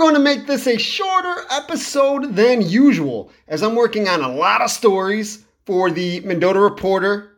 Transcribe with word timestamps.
going 0.00 0.14
to 0.14 0.18
make 0.18 0.46
this 0.46 0.66
a 0.66 0.78
shorter 0.78 1.42
episode 1.50 2.34
than 2.34 2.62
usual 2.62 3.30
as 3.48 3.62
I'm 3.62 3.74
working 3.74 4.08
on 4.08 4.22
a 4.22 4.34
lot 4.34 4.62
of 4.62 4.70
stories 4.70 5.44
for 5.66 5.90
the 5.90 6.20
Mendota 6.20 6.58
Reporter, 6.58 7.36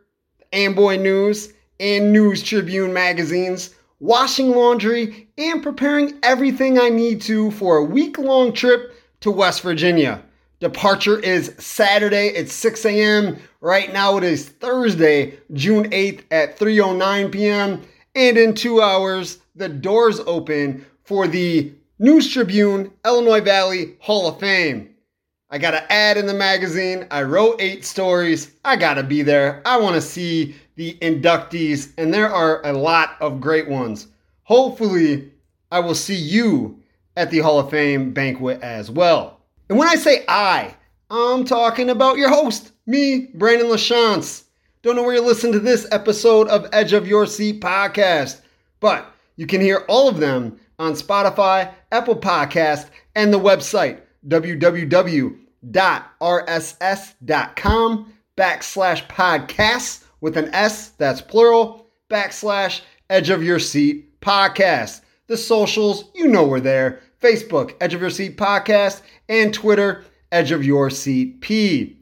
Amboy 0.53 0.95
News, 0.95 1.51
and 1.81 2.13
News 2.13 2.41
Tribune 2.41 2.93
magazines, 2.93 3.75
washing 3.99 4.51
laundry, 4.51 5.27
and 5.37 5.61
preparing 5.61 6.17
everything 6.23 6.79
I 6.79 6.87
need 6.87 7.19
to 7.23 7.51
for 7.51 7.75
a 7.75 7.83
week 7.83 8.17
long 8.17 8.53
trip 8.53 8.95
to 9.19 9.29
West 9.29 9.59
Virginia. 9.59 10.23
Departure 10.61 11.19
is 11.19 11.53
Saturday 11.57 12.33
at 12.37 12.47
6 12.47 12.85
a.m. 12.85 13.39
Right 13.59 13.91
now 13.91 14.15
it 14.15 14.23
is 14.23 14.47
Thursday, 14.47 15.37
June 15.51 15.89
8th 15.89 16.21
at 16.31 16.57
3:09 16.57 17.29
p.m. 17.29 17.81
And 18.15 18.37
in 18.37 18.53
two 18.53 18.81
hours, 18.81 19.39
the 19.53 19.67
doors 19.67 20.21
open 20.21 20.85
for 21.03 21.27
the 21.27 21.73
News 22.03 22.29
Tribune 22.29 22.91
Illinois 23.05 23.39
Valley 23.39 23.95
Hall 24.01 24.27
of 24.27 24.37
Fame. 24.37 24.93
I 25.49 25.57
got 25.57 25.73
an 25.73 25.85
ad 25.87 26.17
in 26.17 26.25
the 26.25 26.33
magazine. 26.33 27.07
I 27.09 27.23
wrote 27.23 27.61
eight 27.61 27.85
stories. 27.85 28.51
I 28.65 28.75
got 28.75 28.95
to 28.95 29.03
be 29.03 29.21
there. 29.21 29.61
I 29.65 29.77
want 29.79 29.95
to 29.95 30.01
see 30.01 30.53
the 30.75 30.95
inductees, 30.95 31.93
and 31.97 32.13
there 32.13 32.29
are 32.29 32.61
a 32.65 32.73
lot 32.73 33.15
of 33.21 33.39
great 33.39 33.69
ones. 33.69 34.07
Hopefully, 34.43 35.31
I 35.71 35.79
will 35.79 35.95
see 35.95 36.13
you 36.13 36.77
at 37.15 37.31
the 37.31 37.39
Hall 37.39 37.57
of 37.57 37.69
Fame 37.69 38.11
banquet 38.11 38.61
as 38.61 38.91
well. 38.91 39.39
And 39.69 39.77
when 39.77 39.87
I 39.87 39.95
say 39.95 40.25
I, 40.27 40.75
I'm 41.09 41.45
talking 41.45 41.89
about 41.89 42.17
your 42.17 42.31
host, 42.31 42.73
me, 42.85 43.29
Brandon 43.33 43.67
LaChance. 43.67 44.43
Don't 44.81 44.97
know 44.97 45.03
where 45.03 45.15
you're 45.15 45.23
listening 45.23 45.53
to 45.53 45.59
this 45.61 45.87
episode 45.89 46.49
of 46.49 46.67
Edge 46.73 46.91
of 46.91 47.07
Your 47.07 47.25
Seat 47.25 47.61
podcast, 47.61 48.41
but 48.81 49.09
you 49.37 49.47
can 49.47 49.61
hear 49.61 49.85
all 49.87 50.09
of 50.09 50.17
them 50.17 50.59
on 50.79 50.93
Spotify, 50.93 51.73
Apple 51.93 52.15
Podcast, 52.15 52.87
and 53.15 53.31
the 53.31 53.39
website 53.39 54.01
www.rss.com 54.27 55.33
backslash 58.35 59.07
podcasts 59.07 60.03
with 60.19 60.35
an 60.37 60.49
S, 60.53 60.89
that's 60.89 61.21
plural, 61.21 61.87
backslash 62.09 62.81
Edge 63.09 63.29
of 63.29 63.43
Your 63.43 63.59
Seat 63.59 64.19
podcast. 64.21 65.01
The 65.27 65.37
socials, 65.37 66.05
you 66.15 66.27
know 66.27 66.43
we're 66.45 66.59
there. 66.59 66.99
Facebook, 67.21 67.75
Edge 67.79 67.93
of 67.93 68.01
Your 68.01 68.09
Seat 68.09 68.37
podcast, 68.37 69.01
and 69.29 69.53
Twitter, 69.53 70.03
Edge 70.31 70.51
of 70.51 70.65
Your 70.65 70.89
Seat 70.89 71.41
P. 71.41 71.99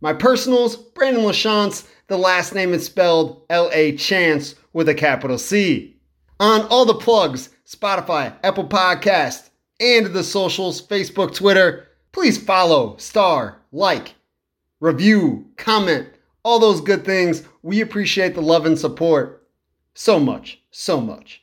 My 0.00 0.12
personals, 0.12 0.76
Brandon 0.76 1.24
LaChance, 1.24 1.88
the 2.06 2.16
last 2.16 2.54
name 2.54 2.72
is 2.72 2.84
spelled 2.86 3.44
L 3.50 3.70
A 3.72 3.96
Chance 3.96 4.54
with 4.72 4.88
a 4.88 4.94
capital 4.94 5.38
C. 5.38 5.96
On 6.38 6.62
all 6.66 6.84
the 6.84 6.94
plugs, 6.94 7.48
Spotify, 7.74 8.34
Apple 8.44 8.68
Podcast, 8.68 9.48
and 9.80 10.06
the 10.06 10.22
socials, 10.22 10.86
Facebook, 10.86 11.34
Twitter, 11.34 11.88
please 12.12 12.36
follow, 12.36 12.96
star, 12.98 13.62
like, 13.72 14.14
review, 14.80 15.46
comment, 15.56 16.08
all 16.44 16.58
those 16.58 16.82
good 16.82 17.04
things. 17.04 17.44
We 17.62 17.80
appreciate 17.80 18.34
the 18.34 18.42
love 18.42 18.66
and 18.66 18.78
support 18.78 19.48
so 19.94 20.20
much, 20.20 20.60
so 20.70 21.00
much. 21.00 21.42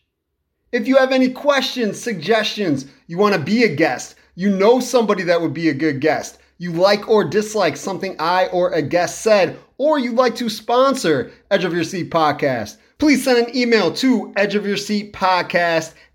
If 0.72 0.88
you 0.88 0.98
have 0.98 1.12
any 1.12 1.30
questions, 1.30 2.00
suggestions, 2.00 2.86
you 3.08 3.18
want 3.18 3.34
to 3.34 3.42
be 3.42 3.64
a 3.64 3.76
guest, 3.76 4.16
you 4.36 4.56
know 4.56 4.80
somebody 4.80 5.24
that 5.24 5.42
would 5.42 5.54
be 5.54 5.70
a 5.70 5.74
good 5.74 6.00
guest, 6.00 6.38
you 6.60 6.72
like 6.72 7.10
or 7.10 7.24
dislike 7.24 7.76
something 7.76 8.16
I 8.20 8.48
or 8.48 8.72
a 8.72 8.84
guest 8.84 9.22
said, 9.22 9.58
or 9.80 9.98
you'd 9.98 10.16
like 10.16 10.36
to 10.36 10.48
sponsor 10.48 11.32
Edge 11.50 11.64
of 11.64 11.74
Your 11.74 11.84
Seat 11.84 12.12
podcast, 12.12 12.78
please 13.00 13.24
send 13.24 13.48
an 13.48 13.58
email 13.58 13.92
to 13.94 14.32
Edge 14.36 14.54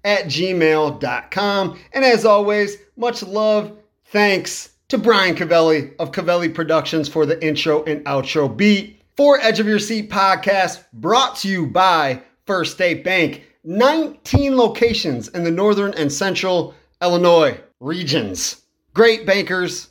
at 0.04 0.26
gmail.com. 0.26 1.78
And 1.92 2.04
as 2.04 2.24
always, 2.24 2.76
much 2.96 3.22
love, 3.22 3.76
thanks 4.04 4.70
to 4.88 4.98
Brian 4.98 5.34
Cavelli 5.34 5.92
of 5.98 6.12
Cavelli 6.12 6.48
Productions 6.48 7.08
for 7.08 7.26
the 7.26 7.42
intro 7.44 7.82
and 7.84 8.04
outro 8.04 8.54
beat. 8.54 9.00
For 9.16 9.40
Edge 9.40 9.60
of 9.60 9.66
Your 9.66 9.78
Seat 9.78 10.10
podcast, 10.10 10.84
brought 10.92 11.36
to 11.36 11.48
you 11.48 11.66
by 11.66 12.22
First 12.46 12.74
State 12.74 13.04
Bank, 13.04 13.44
19 13.64 14.56
locations 14.56 15.28
in 15.28 15.44
the 15.44 15.50
northern 15.50 15.94
and 15.94 16.12
central 16.12 16.74
Illinois 17.00 17.58
regions. 17.80 18.62
Great 18.92 19.24
bankers, 19.24 19.88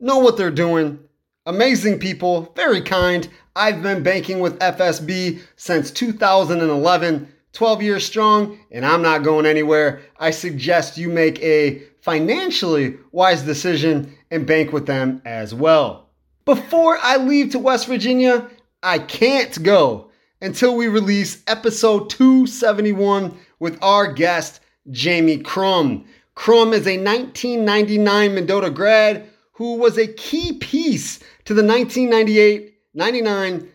know 0.00 0.18
what 0.18 0.36
they're 0.36 0.50
doing. 0.50 0.98
Amazing 1.46 1.98
people, 1.98 2.52
very 2.56 2.80
kind. 2.80 3.28
I've 3.54 3.82
been 3.82 4.02
banking 4.02 4.40
with 4.40 4.58
FSB 4.58 5.40
since 5.56 5.90
2011, 5.90 7.28
12 7.54 7.82
years 7.82 8.04
strong, 8.04 8.58
and 8.70 8.84
I'm 8.84 9.02
not 9.02 9.22
going 9.22 9.46
anywhere. 9.46 10.02
I 10.18 10.30
suggest 10.30 10.98
you 10.98 11.08
make 11.08 11.40
a 11.40 11.82
financially 12.02 12.98
wise 13.12 13.42
decision 13.42 14.14
and 14.30 14.46
bank 14.46 14.72
with 14.72 14.86
them 14.86 15.22
as 15.24 15.54
well. 15.54 16.10
Before 16.44 16.98
I 17.00 17.16
leave 17.16 17.52
to 17.52 17.58
West 17.58 17.86
Virginia, 17.86 18.50
I 18.82 18.98
can't 18.98 19.62
go 19.62 20.10
until 20.42 20.76
we 20.76 20.88
release 20.88 21.42
episode 21.46 22.10
271 22.10 23.34
with 23.60 23.78
our 23.82 24.12
guest, 24.12 24.60
Jamie 24.90 25.38
Kromm. 25.38 26.04
Kromm 26.36 26.74
is 26.74 26.86
a 26.86 26.98
1999 26.98 28.34
Mendota 28.34 28.68
grad 28.68 29.30
who 29.52 29.76
was 29.76 29.96
a 29.96 30.08
key 30.08 30.54
piece 30.58 31.20
to 31.44 31.54
the 31.54 31.64
1998 31.64 32.74
99 32.94 33.68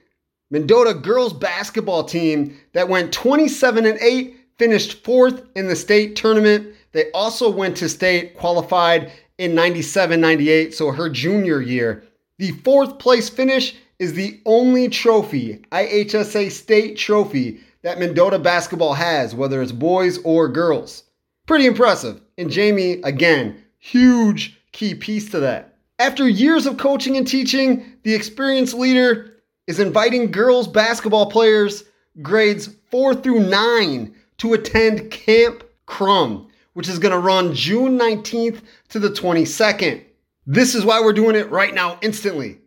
Mendota 0.51 0.93
girls 0.93 1.33
basketball 1.33 2.03
team 2.03 2.57
that 2.73 2.89
went 2.89 3.13
27 3.13 3.85
and 3.85 3.99
8, 3.99 4.35
finished 4.57 5.03
fourth 5.03 5.43
in 5.55 5.67
the 5.67 5.75
state 5.75 6.15
tournament. 6.15 6.75
They 6.91 7.11
also 7.11 7.49
went 7.49 7.77
to 7.77 7.89
state, 7.89 8.35
qualified 8.35 9.11
in 9.37 9.53
97 9.53 10.19
98, 10.19 10.73
so 10.73 10.91
her 10.91 11.09
junior 11.09 11.61
year. 11.61 12.03
The 12.39 12.51
fourth 12.63 12.99
place 12.99 13.29
finish 13.29 13.75
is 13.99 14.13
the 14.13 14.39
only 14.45 14.89
trophy, 14.89 15.63
IHSA 15.71 16.51
state 16.51 16.97
trophy, 16.97 17.61
that 17.81 17.99
Mendota 17.99 18.39
basketball 18.39 18.93
has, 18.93 19.35
whether 19.35 19.61
it's 19.61 19.71
boys 19.71 20.17
or 20.23 20.47
girls. 20.47 21.03
Pretty 21.45 21.65
impressive. 21.65 22.21
And 22.37 22.49
Jamie, 22.49 23.01
again, 23.03 23.63
huge 23.77 24.59
key 24.71 24.95
piece 24.95 25.29
to 25.31 25.39
that. 25.41 25.75
After 25.99 26.27
years 26.27 26.65
of 26.65 26.77
coaching 26.77 27.17
and 27.17 27.27
teaching, 27.27 27.93
the 28.03 28.15
experienced 28.15 28.73
leader 28.73 29.38
is 29.69 29.79
inviting 29.79 30.31
girls 30.31 30.67
basketball 30.67 31.29
players 31.29 31.83
grades 32.23 32.69
4 32.89 33.13
through 33.13 33.41
9 33.41 34.15
to 34.39 34.53
attend 34.55 35.11
Kamp 35.11 35.63
Kromm, 35.85 36.47
which 36.73 36.89
is 36.89 36.97
going 36.97 37.11
to 37.11 37.19
run 37.19 37.53
June 37.53 37.95
19th 37.95 38.61
to 38.89 38.97
the 38.97 39.09
22nd. 39.09 40.03
This 40.47 40.73
is 40.73 40.83
why 40.83 41.01
we're 41.01 41.13
doing 41.13 41.35
it 41.35 41.51
right 41.51 41.71
now, 41.71 41.99
instantly. 42.01 42.57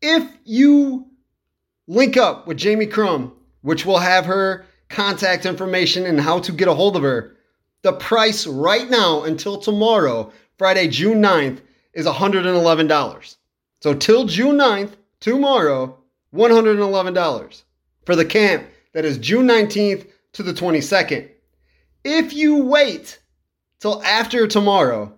If 0.00 0.26
you 0.44 1.06
link 1.86 2.16
up 2.16 2.46
with 2.46 2.56
Jamie 2.56 2.86
Kromm, 2.86 3.32
which 3.60 3.84
will 3.84 3.98
have 3.98 4.24
her 4.24 4.64
contact 4.88 5.44
information 5.44 6.06
and 6.06 6.18
how 6.18 6.38
to 6.38 6.52
get 6.52 6.68
a 6.68 6.74
hold 6.74 6.96
of 6.96 7.02
her, 7.02 7.36
the 7.82 7.92
price 7.92 8.46
right 8.46 8.88
now 8.88 9.24
until 9.24 9.58
tomorrow, 9.58 10.32
Friday, 10.56 10.88
June 10.88 11.20
9th, 11.20 11.60
is 11.92 12.06
$111. 12.06 13.36
So 13.82 13.92
till 13.92 14.24
June 14.24 14.56
9th, 14.56 14.92
tomorrow, 15.20 15.98
$111 16.36 17.62
for 18.04 18.16
the 18.16 18.24
camp 18.24 18.66
that 18.92 19.04
is 19.04 19.18
June 19.18 19.46
19th 19.46 20.06
to 20.32 20.42
the 20.42 20.52
22nd. 20.52 21.28
If 22.04 22.32
you 22.32 22.62
wait 22.62 23.18
till 23.80 24.02
after 24.04 24.46
tomorrow, 24.46 25.12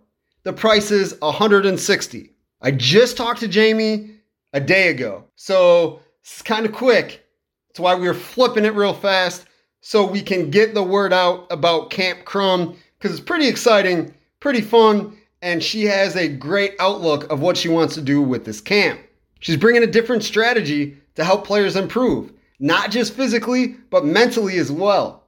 the 0.44 0.52
price 0.52 0.90
is 0.90 1.14
160. 1.20 2.30
I 2.60 2.70
just 2.70 3.16
talked 3.16 3.40
to 3.40 3.48
Jamie 3.48 4.10
a 4.52 4.60
day 4.60 4.88
ago. 4.88 5.24
So 5.36 6.00
it's 6.22 6.42
kind 6.42 6.66
of 6.66 6.72
quick. 6.72 7.26
That's 7.68 7.80
why 7.80 7.94
we 7.94 8.08
are 8.08 8.14
flipping 8.14 8.64
it 8.64 8.74
real 8.74 8.94
fast 8.94 9.46
so 9.80 10.04
we 10.04 10.22
can 10.22 10.50
get 10.50 10.74
the 10.74 10.82
word 10.82 11.12
out 11.12 11.46
about 11.50 11.90
Kamp 11.90 12.24
Kromm 12.24 12.76
because 12.98 13.12
it's 13.12 13.24
pretty 13.24 13.46
exciting, 13.46 14.12
pretty 14.40 14.60
fun, 14.60 15.16
and 15.42 15.62
she 15.62 15.84
has 15.84 16.16
a 16.16 16.28
great 16.28 16.74
outlook 16.80 17.30
of 17.30 17.40
what 17.40 17.56
she 17.56 17.68
wants 17.68 17.94
to 17.94 18.00
do 18.00 18.20
with 18.20 18.44
this 18.44 18.60
camp. 18.60 19.00
She's 19.40 19.56
bringing 19.56 19.84
a 19.84 19.86
different 19.86 20.24
strategy 20.24 20.96
to 21.18 21.24
help 21.24 21.44
players 21.44 21.74
improve, 21.74 22.32
not 22.60 22.92
just 22.92 23.12
physically, 23.12 23.76
but 23.90 24.04
mentally 24.04 24.56
as 24.58 24.70
well. 24.70 25.24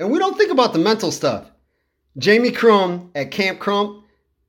And 0.00 0.10
we 0.10 0.18
don't 0.18 0.36
think 0.36 0.50
about 0.50 0.72
the 0.72 0.80
mental 0.80 1.12
stuff. 1.12 1.48
Jamie 2.18 2.50
Kromm 2.50 3.10
at 3.14 3.30
Kamp 3.30 3.60
Kromm 3.60 4.02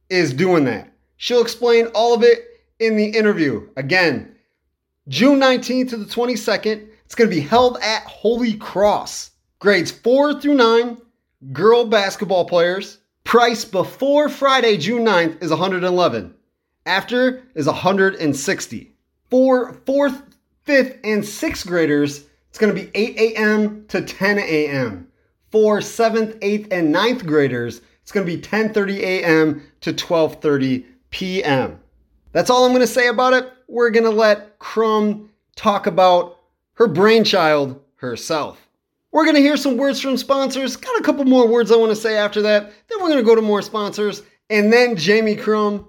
is 0.10 0.34
doing 0.34 0.66
that. 0.66 0.92
She'll 1.18 1.44
explain 1.44 1.86
all 1.94 2.16
of 2.16 2.24
it 2.24 2.40
in 2.80 2.98
the 2.98 3.06
interview. 3.06 3.70
Again, 3.78 4.36
June 5.08 5.40
19th 5.40 5.90
to 5.90 5.98
the 5.98 6.06
22nd, 6.06 6.88
it's 7.06 7.14
going 7.14 7.30
to 7.30 7.36
be 7.36 7.42
held 7.42 7.78
at 7.84 8.04
Holy 8.04 8.56
Cross. 8.56 9.30
Grades 9.60 9.92
4 9.92 10.42
through 10.42 10.56
9, 10.56 10.98
girl 11.54 11.86
basketball 11.86 12.46
players, 12.46 12.98
Price 13.26 13.64
before 13.64 14.28
Friday, 14.28 14.76
June 14.76 15.06
9th 15.06 15.44
is 15.44 15.52
111. 15.52 16.34
After 16.88 17.44
is 17.54 17.68
160. 17.68 18.96
For 19.30 19.74
fourth, 19.86 20.24
fifth, 20.70 21.00
and 21.04 21.26
sixth 21.26 21.66
graders, 21.66 22.28
it's 22.50 22.60
going 22.60 22.74
to 22.74 22.80
be 22.80 22.92
8 22.94 23.18
a.m. 23.18 23.86
to 23.88 24.04
10 24.04 24.38
a.m. 24.38 25.08
For 25.52 25.82
seventh, 25.82 26.36
eighth, 26.44 26.68
and 26.72 26.92
ninth 26.92 27.26
graders, 27.26 27.82
It's 28.04 28.12
going 28.12 28.24
to 28.24 28.32
be 28.32 28.40
10:30 28.40 29.00
a.m. 29.00 29.64
to 29.82 29.94
12:30 29.94 30.86
p.m. 31.10 31.80
That's 32.34 32.52
all 32.52 32.66
I'm 32.66 32.72
going 32.72 32.82
to 32.82 32.88
say 32.88 33.08
about 33.08 33.34
it. 33.34 33.52
We're 33.68 33.90
going 33.90 34.04
to 34.04 34.12
let 34.12 34.60
Kromm 34.60 35.30
talk 35.56 35.88
about 35.88 36.38
her 36.74 36.88
brainchild 36.88 37.82
herself. 37.96 38.60
We're 39.12 39.26
going 39.26 39.38
to 39.38 39.42
hear 39.42 39.58
some 39.58 39.76
words 39.76 40.00
from 40.00 40.18
sponsors. 40.18 40.76
Got 40.76 41.00
a 41.00 41.04
couple 41.04 41.26
more 41.26 41.48
words 41.48 41.72
I 41.72 41.78
want 41.78 41.92
to 41.92 41.96
say 41.96 42.16
after 42.16 42.44
that. 42.44 42.72
Then 42.90 43.00
we're 43.00 43.10
going 43.10 43.18
to 43.18 43.24
go 43.24 43.34
to 43.34 43.42
more 43.42 43.64
sponsors. 43.64 44.22
And 44.52 44.72
then 44.72 44.96
Jamie 44.96 45.36
Kromm. 45.36 45.86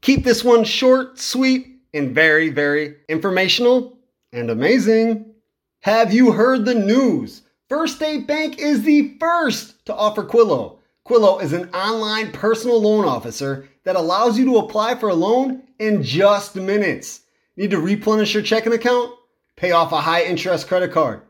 Keep 0.00 0.24
this 0.24 0.42
one 0.42 0.64
short, 0.64 1.20
sweet, 1.20 1.71
and 1.94 2.14
very, 2.14 2.48
very 2.48 2.96
informational 3.08 3.98
and 4.32 4.50
amazing. 4.50 5.34
Have 5.80 6.12
you 6.12 6.32
heard 6.32 6.64
the 6.64 6.74
news? 6.74 7.42
First 7.68 7.96
State 7.96 8.26
Bank 8.26 8.58
is 8.58 8.82
the 8.82 9.16
first 9.18 9.84
to 9.86 9.94
offer 9.94 10.22
Quillo. 10.22 10.78
Quillo 11.06 11.42
is 11.42 11.52
an 11.52 11.68
online 11.70 12.32
personal 12.32 12.80
loan 12.80 13.04
officer 13.04 13.68
that 13.84 13.96
allows 13.96 14.38
you 14.38 14.44
to 14.44 14.58
apply 14.58 14.94
for 14.94 15.08
a 15.08 15.14
loan 15.14 15.62
in 15.78 16.02
just 16.02 16.56
minutes. 16.56 17.22
Need 17.56 17.72
to 17.72 17.80
replenish 17.80 18.34
your 18.34 18.42
checking 18.42 18.72
account? 18.72 19.12
Pay 19.56 19.72
off 19.72 19.92
a 19.92 20.00
high 20.00 20.24
interest 20.24 20.68
credit 20.68 20.92
card? 20.92 21.22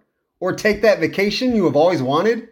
or 0.43 0.53
take 0.53 0.83
that 0.83 0.99
vacation 0.99 1.55
you 1.55 1.65
have 1.67 1.77
always 1.77 2.03
wanted? 2.03 2.49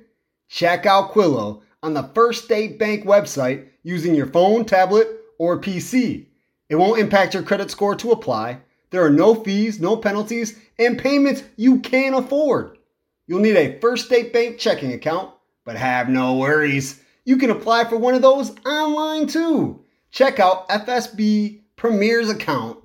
Check 0.48 0.86
out 0.86 1.10
Quillo 1.10 1.62
on 1.82 1.92
the 1.92 2.08
First 2.14 2.44
State 2.44 2.78
Bank 2.78 3.04
website 3.04 3.66
using 3.82 4.14
your 4.14 4.28
phone, 4.28 4.64
tablet, 4.64 5.08
or 5.38 5.60
PC. 5.60 6.26
It 6.70 6.76
won't 6.76 7.00
impact 7.00 7.34
your 7.34 7.43
credit 7.43 7.69
score 7.70 7.96
to 7.96 8.12
apply. 8.12 8.61
There 8.90 9.05
are 9.05 9.11
no 9.11 9.34
fees, 9.34 9.81
no 9.81 9.96
penalties, 9.96 10.56
and 10.78 10.96
payments 10.96 11.43
you 11.56 11.81
can't 11.81 12.14
afford. 12.14 12.78
You'll 13.26 13.40
need 13.40 13.56
a 13.56 13.78
First 13.81 14.06
State 14.06 14.32
Bank 14.32 14.58
checking 14.58 14.93
account, 14.93 15.34
but 15.64 15.76
have 15.76 16.08
no 16.08 16.37
worries. 16.37 17.02
You 17.25 17.38
can 17.38 17.50
apply 17.50 17.84
for 17.84 17.96
one 17.96 18.14
of 18.14 18.22
those 18.22 18.52
online 18.64 19.26
too. 19.26 19.84
Check 20.12 20.38
out 20.38 20.69
FSB 20.69 21.61
Premier's 21.75 22.31
account 22.31 22.78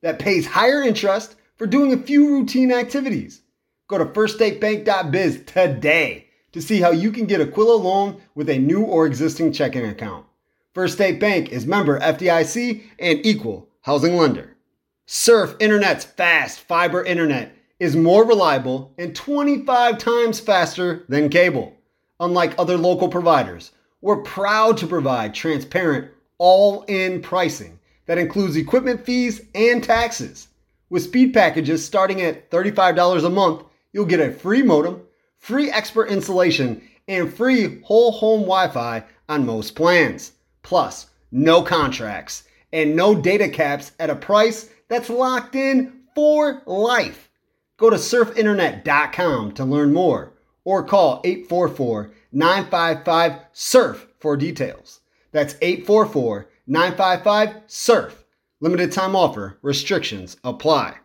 that 0.00 0.20
pays 0.20 0.46
higher 0.46 0.82
interest 0.82 1.34
for 1.56 1.66
doing 1.66 1.92
a 1.92 2.02
few 2.02 2.28
routine 2.28 2.70
activities. 2.70 3.42
Go 3.88 3.98
to 3.98 4.06
firststatebank.biz 4.06 5.42
today 5.44 6.28
to 6.52 6.62
see 6.62 6.80
how 6.80 6.92
you 6.92 7.10
can 7.10 7.26
get 7.26 7.40
a 7.40 7.46
Quillo 7.46 7.82
loan 7.82 8.20
with 8.36 8.48
a 8.48 8.58
new 8.58 8.82
or 8.82 9.06
existing 9.06 9.52
checking 9.52 9.84
account. 9.84 10.24
First 10.74 10.94
State 10.94 11.20
Bank 11.20 11.52
is 11.52 11.68
member 11.68 12.00
FDIC 12.00 12.82
and 12.98 13.24
equal 13.24 13.68
housing 13.82 14.16
lender. 14.16 14.56
Surf 15.06 15.54
Internet's 15.60 16.04
fast 16.04 16.58
fiber 16.58 17.04
internet 17.04 17.54
is 17.78 17.94
more 17.94 18.24
reliable 18.24 18.92
and 18.98 19.14
25 19.14 19.98
times 19.98 20.40
faster 20.40 21.04
than 21.08 21.28
cable. 21.28 21.76
Unlike 22.18 22.56
other 22.58 22.76
local 22.76 23.08
providers, 23.08 23.70
we're 24.00 24.22
proud 24.22 24.76
to 24.78 24.88
provide 24.88 25.32
transparent, 25.32 26.10
all 26.38 26.82
in 26.88 27.22
pricing 27.22 27.78
that 28.06 28.18
includes 28.18 28.56
equipment 28.56 29.06
fees 29.06 29.42
and 29.54 29.84
taxes. 29.84 30.48
With 30.90 31.04
speed 31.04 31.32
packages 31.32 31.84
starting 31.84 32.20
at 32.20 32.50
$35 32.50 33.24
a 33.24 33.30
month, 33.30 33.62
you'll 33.92 34.06
get 34.06 34.18
a 34.18 34.32
free 34.32 34.64
modem, 34.64 35.02
free 35.38 35.70
expert 35.70 36.08
installation, 36.08 36.82
and 37.06 37.32
free 37.32 37.80
whole 37.82 38.10
home 38.10 38.40
Wi 38.40 38.66
Fi 38.66 39.04
on 39.28 39.46
most 39.46 39.76
plans. 39.76 40.32
Plus, 40.64 41.06
no 41.30 41.62
contracts 41.62 42.42
and 42.72 42.96
no 42.96 43.14
data 43.14 43.48
caps 43.48 43.92
at 44.00 44.10
a 44.10 44.16
price 44.16 44.70
that's 44.88 45.08
locked 45.08 45.54
in 45.54 46.00
for 46.14 46.62
life. 46.66 47.30
Go 47.76 47.90
to 47.90 47.96
surfinternet.com 47.96 49.52
to 49.52 49.64
learn 49.64 49.92
more 49.92 50.32
or 50.64 50.82
call 50.82 51.20
844 51.24 52.10
955 52.32 53.40
SURF 53.52 54.08
for 54.18 54.36
details. 54.36 55.00
That's 55.30 55.54
844 55.60 56.48
955 56.66 57.62
SURF. 57.66 58.24
Limited 58.60 58.92
time 58.92 59.14
offer, 59.14 59.58
restrictions 59.62 60.36
apply. 60.42 60.96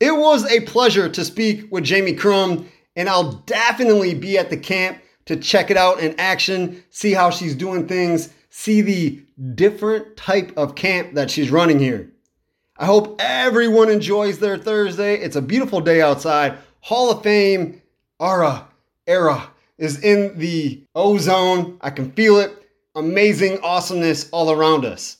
It 0.00 0.16
was 0.16 0.50
a 0.50 0.60
pleasure 0.60 1.08
to 1.08 1.24
speak 1.24 1.70
with 1.70 1.84
Jamie 1.84 2.16
Kromm, 2.16 2.66
and 2.96 3.08
I'll 3.08 3.34
definitely 3.46 4.14
be 4.14 4.38
at 4.38 4.50
the 4.50 4.56
camp 4.56 4.98
to 5.26 5.36
check 5.36 5.70
it 5.70 5.76
out 5.76 6.00
in 6.00 6.18
action, 6.18 6.82
see 6.90 7.12
how 7.12 7.30
she's 7.30 7.54
doing 7.54 7.86
things, 7.86 8.30
see 8.54 8.82
the 8.82 9.22
different 9.54 10.14
type 10.14 10.52
of 10.58 10.74
camp 10.74 11.14
that 11.14 11.30
she's 11.30 11.50
running 11.50 11.78
here. 11.78 12.12
I 12.76 12.84
hope 12.84 13.16
everyone 13.18 13.88
enjoys 13.88 14.38
their 14.38 14.58
Thursday. 14.58 15.16
It's 15.16 15.36
a 15.36 15.42
beautiful 15.42 15.80
day 15.80 16.02
outside. 16.02 16.58
Hall 16.80 17.10
of 17.10 17.22
Fame 17.22 17.80
Ara 18.20 18.68
era 19.06 19.50
is 19.78 20.04
in 20.04 20.38
the 20.38 20.84
ozone. 20.94 21.78
I 21.80 21.88
can 21.88 22.12
feel 22.12 22.36
it. 22.38 22.70
Amazing 22.94 23.58
awesomeness 23.62 24.28
all 24.32 24.50
around 24.50 24.84
us. 24.84 25.16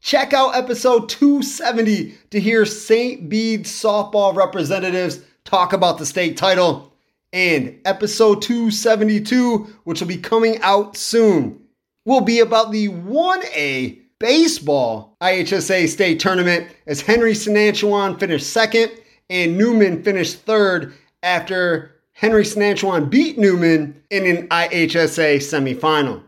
Check 0.00 0.32
out 0.32 0.56
episode 0.56 1.08
270 1.08 2.14
to 2.30 2.40
hear 2.40 2.66
St. 2.66 3.28
Bede 3.28 3.64
softball 3.64 4.34
representatives 4.34 5.20
talk 5.44 5.72
about 5.72 5.98
the 5.98 6.06
state 6.06 6.36
title, 6.36 6.92
and 7.32 7.78
episode 7.84 8.42
272, 8.42 9.58
which 9.84 10.00
will 10.00 10.08
be 10.08 10.16
coming 10.16 10.60
out 10.62 10.96
soon, 10.96 11.61
will 12.04 12.20
be 12.20 12.40
about 12.40 12.72
the 12.72 12.88
1A 12.88 14.00
baseball 14.18 15.16
IHSA 15.20 15.88
state 15.88 16.20
tournament 16.20 16.68
as 16.86 17.00
Henry 17.00 17.32
Senachwine 17.32 18.18
finished 18.18 18.52
second 18.52 18.92
and 19.28 19.58
Newman 19.58 20.02
finished 20.02 20.36
third 20.42 20.92
after 21.22 21.92
Henry 22.12 22.44
Senachwine 22.44 23.10
beat 23.10 23.38
Newman 23.38 24.02
in 24.10 24.26
an 24.26 24.48
IHSA 24.48 25.36
semifinal. 25.38 26.22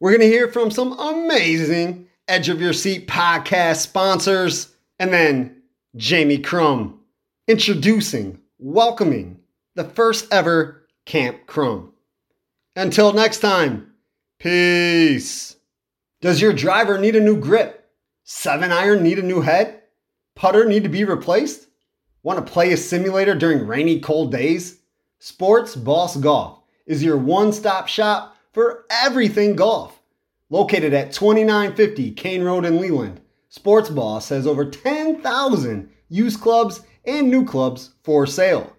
We're 0.00 0.10
going 0.10 0.20
to 0.20 0.26
hear 0.26 0.48
from 0.48 0.70
some 0.70 0.98
amazing 0.98 2.08
Edge 2.28 2.48
of 2.48 2.60
Your 2.60 2.72
Seat 2.72 3.08
podcast 3.08 3.78
sponsors, 3.78 4.72
and 5.00 5.12
then 5.12 5.62
Jamie 5.96 6.38
Kromm 6.38 6.94
introducing, 7.48 8.38
welcoming 8.58 9.40
the 9.74 9.82
first 9.82 10.32
ever 10.32 10.86
Kamp 11.06 11.46
Kromm. 11.46 11.90
Until 12.76 13.12
next 13.12 13.40
time, 13.40 13.89
peace. 14.40 15.56
Does 16.20 16.40
your 16.40 16.52
driver 16.52 16.98
need 16.98 17.14
a 17.14 17.20
new 17.20 17.36
grip? 17.36 17.88
Seven 18.24 18.72
iron 18.72 19.02
need 19.02 19.18
a 19.18 19.22
new 19.22 19.42
head? 19.42 19.82
Putter 20.34 20.64
need 20.64 20.82
to 20.82 20.88
be 20.88 21.04
replaced? 21.04 21.68
Want 22.22 22.44
to 22.44 22.52
play 22.52 22.72
a 22.72 22.76
simulator 22.76 23.34
during 23.34 23.66
rainy, 23.66 24.00
cold 24.00 24.32
days? 24.32 24.80
Sports 25.18 25.76
Boss 25.76 26.16
Golf 26.16 26.62
is 26.86 27.04
your 27.04 27.18
one 27.18 27.52
stop 27.52 27.86
shop 27.86 28.36
for 28.52 28.86
everything 28.90 29.54
golf. 29.54 30.00
Located 30.48 30.94
at 30.94 31.12
2950 31.12 32.12
Kane 32.12 32.42
Road 32.42 32.64
in 32.64 32.80
Leland, 32.80 33.20
Sports 33.50 33.90
Boss 33.90 34.30
has 34.30 34.46
over 34.46 34.64
10,000 34.64 35.90
used 36.08 36.40
clubs 36.40 36.80
and 37.04 37.30
new 37.30 37.44
clubs 37.44 37.92
for 38.02 38.26
sale. 38.26 38.74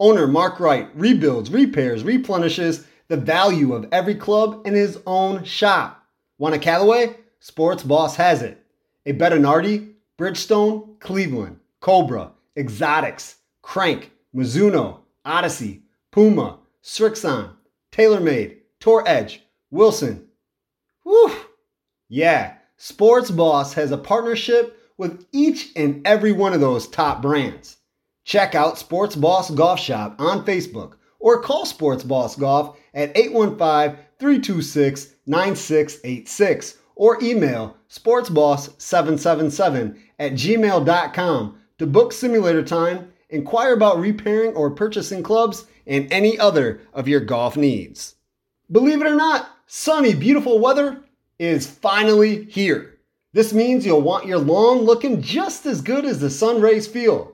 Owner 0.00 0.26
Mark 0.26 0.58
Wright 0.58 0.88
rebuilds, 0.94 1.50
repairs, 1.50 2.02
replenishes 2.02 2.84
the 3.08 3.16
value 3.16 3.74
of 3.74 3.88
every 3.92 4.14
club 4.14 4.66
in 4.66 4.74
his 4.74 4.98
own 5.06 5.44
shop. 5.44 6.02
Want 6.38 6.54
a 6.54 6.58
Callaway? 6.58 7.16
Sports 7.40 7.82
Boss 7.82 8.16
has 8.16 8.42
it. 8.42 8.64
A 9.06 9.12
Bettinardi, 9.12 9.92
Bridgestone, 10.18 10.98
Cleveland, 11.00 11.58
Cobra, 11.80 12.32
Exotics, 12.56 13.36
Krank, 13.62 14.10
Mizuno, 14.34 15.00
Odyssey, 15.24 15.82
Puma, 16.10 16.58
Srixon, 16.82 17.50
TaylorMade, 17.92 18.58
Tour 18.80 19.04
Edge, 19.06 19.42
Wilson, 19.70 20.28
Whew. 21.04 21.36
Yeah, 22.08 22.54
Sports 22.78 23.30
Boss 23.30 23.74
has 23.74 23.92
a 23.92 23.98
partnership 23.98 24.78
with 24.96 25.26
each 25.32 25.70
and 25.76 26.06
every 26.06 26.32
one 26.32 26.54
of 26.54 26.60
those 26.60 26.88
top 26.88 27.20
brands. 27.20 27.76
Check 28.24 28.54
out 28.54 28.78
Sports 28.78 29.14
Boss 29.14 29.50
Golf 29.50 29.78
Shop 29.78 30.16
on 30.18 30.46
Facebook 30.46 30.94
or 31.18 31.42
call 31.42 31.66
Sports 31.66 32.04
Boss 32.04 32.36
Golf 32.36 32.78
at 32.94 33.16
815 33.16 33.96
326 34.18 35.14
9686 35.26 36.78
or 36.96 37.22
email 37.22 37.76
sportsboss777 37.90 39.98
at 40.18 40.32
gmail.com 40.32 41.58
to 41.78 41.86
book 41.86 42.12
simulator 42.12 42.62
time, 42.62 43.12
inquire 43.30 43.74
about 43.74 43.98
repairing 43.98 44.54
or 44.54 44.70
purchasing 44.70 45.22
clubs, 45.22 45.66
and 45.86 46.10
any 46.12 46.38
other 46.38 46.80
of 46.92 47.08
your 47.08 47.20
golf 47.20 47.56
needs. 47.56 48.14
Believe 48.70 49.00
it 49.00 49.06
or 49.06 49.16
not, 49.16 49.48
sunny, 49.66 50.14
beautiful 50.14 50.58
weather 50.58 51.02
is 51.38 51.66
finally 51.66 52.44
here. 52.44 52.98
This 53.32 53.52
means 53.52 53.84
you'll 53.84 54.00
want 54.00 54.26
your 54.26 54.38
lawn 54.38 54.78
looking 54.78 55.20
just 55.20 55.66
as 55.66 55.82
good 55.82 56.04
as 56.04 56.20
the 56.20 56.30
sun 56.30 56.60
rays 56.60 56.86
feel. 56.86 57.32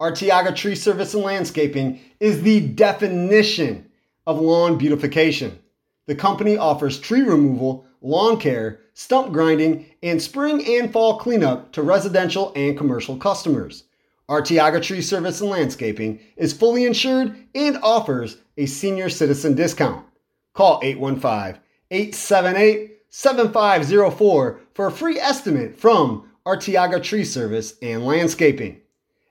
Arteaga 0.00 0.54
Tree 0.54 0.74
Service 0.74 1.14
and 1.14 1.22
Landscaping 1.22 2.00
is 2.20 2.42
the 2.42 2.60
definition 2.60 3.86
of 4.26 4.40
lawn 4.40 4.78
beautification. 4.78 5.58
The 6.06 6.14
company 6.14 6.56
offers 6.56 6.98
tree 6.98 7.22
removal, 7.22 7.86
lawn 8.00 8.38
care, 8.38 8.80
stump 8.94 9.32
grinding, 9.32 9.86
and 10.02 10.22
spring 10.22 10.64
and 10.66 10.92
fall 10.92 11.18
cleanup 11.18 11.72
to 11.72 11.82
residential 11.82 12.52
and 12.54 12.76
commercial 12.76 13.16
customers. 13.16 13.84
Arteaga 14.28 14.82
Tree 14.82 15.02
Service 15.02 15.40
and 15.40 15.50
Landscaping 15.50 16.18
is 16.36 16.52
fully 16.52 16.84
insured 16.84 17.36
and 17.54 17.78
offers 17.82 18.38
a 18.56 18.66
senior 18.66 19.08
citizen 19.08 19.54
discount. 19.54 20.04
Call 20.52 20.80
815 20.82 21.60
878 21.90 22.92
7504 23.10 24.60
for 24.74 24.86
a 24.86 24.92
free 24.92 25.18
estimate 25.18 25.78
from 25.78 26.28
Arteaga 26.44 27.02
Tree 27.02 27.24
Service 27.24 27.74
and 27.82 28.04
Landscaping. 28.04 28.80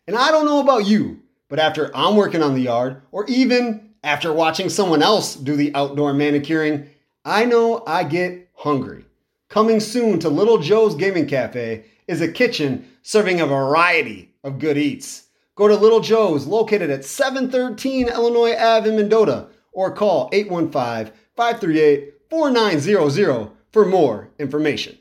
And 0.07 0.15
I 0.15 0.31
don't 0.31 0.45
know 0.45 0.59
about 0.59 0.85
you, 0.85 1.21
but 1.49 1.59
after 1.59 1.95
I'm 1.95 2.15
working 2.15 2.43
on 2.43 2.53
the 2.53 2.61
yard, 2.61 3.01
or 3.11 3.25
even 3.27 3.94
after 4.05 4.31
watching 4.31 4.69
someone 4.69 5.01
else 5.01 5.35
do 5.35 5.55
the 5.55 5.73
outdoor 5.73 6.13
manicuring, 6.13 6.87
I 7.25 7.43
know 7.45 7.83
I 7.87 8.03
get 8.03 8.49
hungry. 8.53 9.03
Coming 9.49 9.79
soon 9.79 10.19
to 10.19 10.29
Little 10.29 10.59
Joe's 10.59 10.93
Gaming 10.93 11.25
Cafe 11.25 11.83
is 12.07 12.21
a 12.21 12.31
kitchen 12.31 12.87
serving 13.01 13.41
a 13.41 13.47
variety 13.47 14.31
of 14.43 14.59
good 14.59 14.77
eats. 14.77 15.27
Go 15.55 15.67
to 15.67 15.75
Little 15.75 16.01
Joe's 16.01 16.45
located 16.45 16.91
at 16.91 17.03
713 17.03 18.09
Illinois 18.09 18.55
Ave 18.55 18.87
in 18.87 18.95
Mendota 18.95 19.47
or 19.71 19.91
call 19.91 20.29
815 20.31 21.11
538 21.35 22.13
4900 22.29 23.49
for 23.71 23.85
more 23.85 24.29
information. 24.37 24.97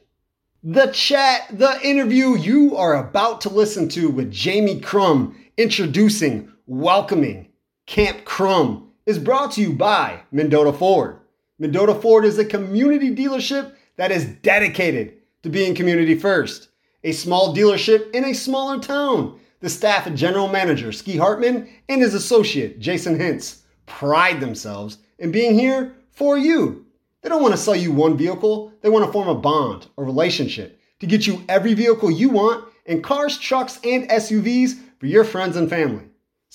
The 0.63 0.87
chat, 0.87 1.43
the 1.51 1.79
interview 1.87 2.37
you 2.37 2.75
are 2.77 2.97
about 2.97 3.43
to 3.43 3.51
listen 3.51 3.87
to 3.91 4.09
with 4.09 4.33
Jamie 4.33 4.81
Kromm 4.81 5.35
introducing, 5.59 6.51
welcoming 6.67 7.49
Kamp 7.87 8.25
Kromm 8.25 8.84
is 9.07 9.19
brought 9.19 9.53
to 9.53 9.61
you 9.61 9.73
by 9.73 10.21
Mendota 10.33 10.73
Ford. 10.73 11.19
Mendota 11.59 11.95
Ford 11.95 12.25
is 12.25 12.39
a 12.39 12.45
community 12.45 13.15
dealership 13.15 13.75
that 13.97 14.11
is 14.11 14.25
dedicated 14.25 15.15
to 15.43 15.51
being 15.51 15.75
community 15.75 16.15
first. 16.15 16.69
A 17.05 17.13
small 17.13 17.55
dealership 17.55 18.11
in 18.13 18.25
a 18.25 18.33
smaller 18.33 18.81
town. 18.81 19.39
The 19.61 19.69
staff 19.69 20.07
and 20.07 20.17
general 20.17 20.49
manager, 20.49 20.91
Ski 20.91 21.17
Hartman, 21.17 21.69
and 21.89 22.01
his 22.01 22.15
associate, 22.15 22.81
Jason 22.81 23.19
Hintz, 23.19 23.61
pride 23.87 24.41
themselves 24.41 24.99
in 25.19 25.31
being 25.31 25.59
here 25.59 25.95
for 26.11 26.39
you. 26.39 26.87
They 27.23 27.29
don't 27.29 27.43
want 27.43 27.55
to 27.55 27.61
sell 27.61 27.77
you 27.77 27.93
one 27.93 28.17
vehicle, 28.17 28.73
they 28.81 28.89
want 28.89 29.07
to 29.07 29.13
form 29.13 29.29
a 29.29 29.35
bond, 29.35 29.87
a 29.97 30.03
relationship 30.03 30.81
to 31.01 31.07
get 31.07 31.27
you 31.27 31.43
every 31.49 31.75
vehicle 31.75 32.11
you 32.11 32.29
want 32.31 32.67
in 32.87 33.03
cars, 33.03 33.39
trucks, 33.39 33.79
and 33.85 34.09
SUVs 34.09 34.79
for 34.99 35.07
your 35.07 35.25
friends 35.25 35.57
and 35.57 35.69
family. 35.69 36.05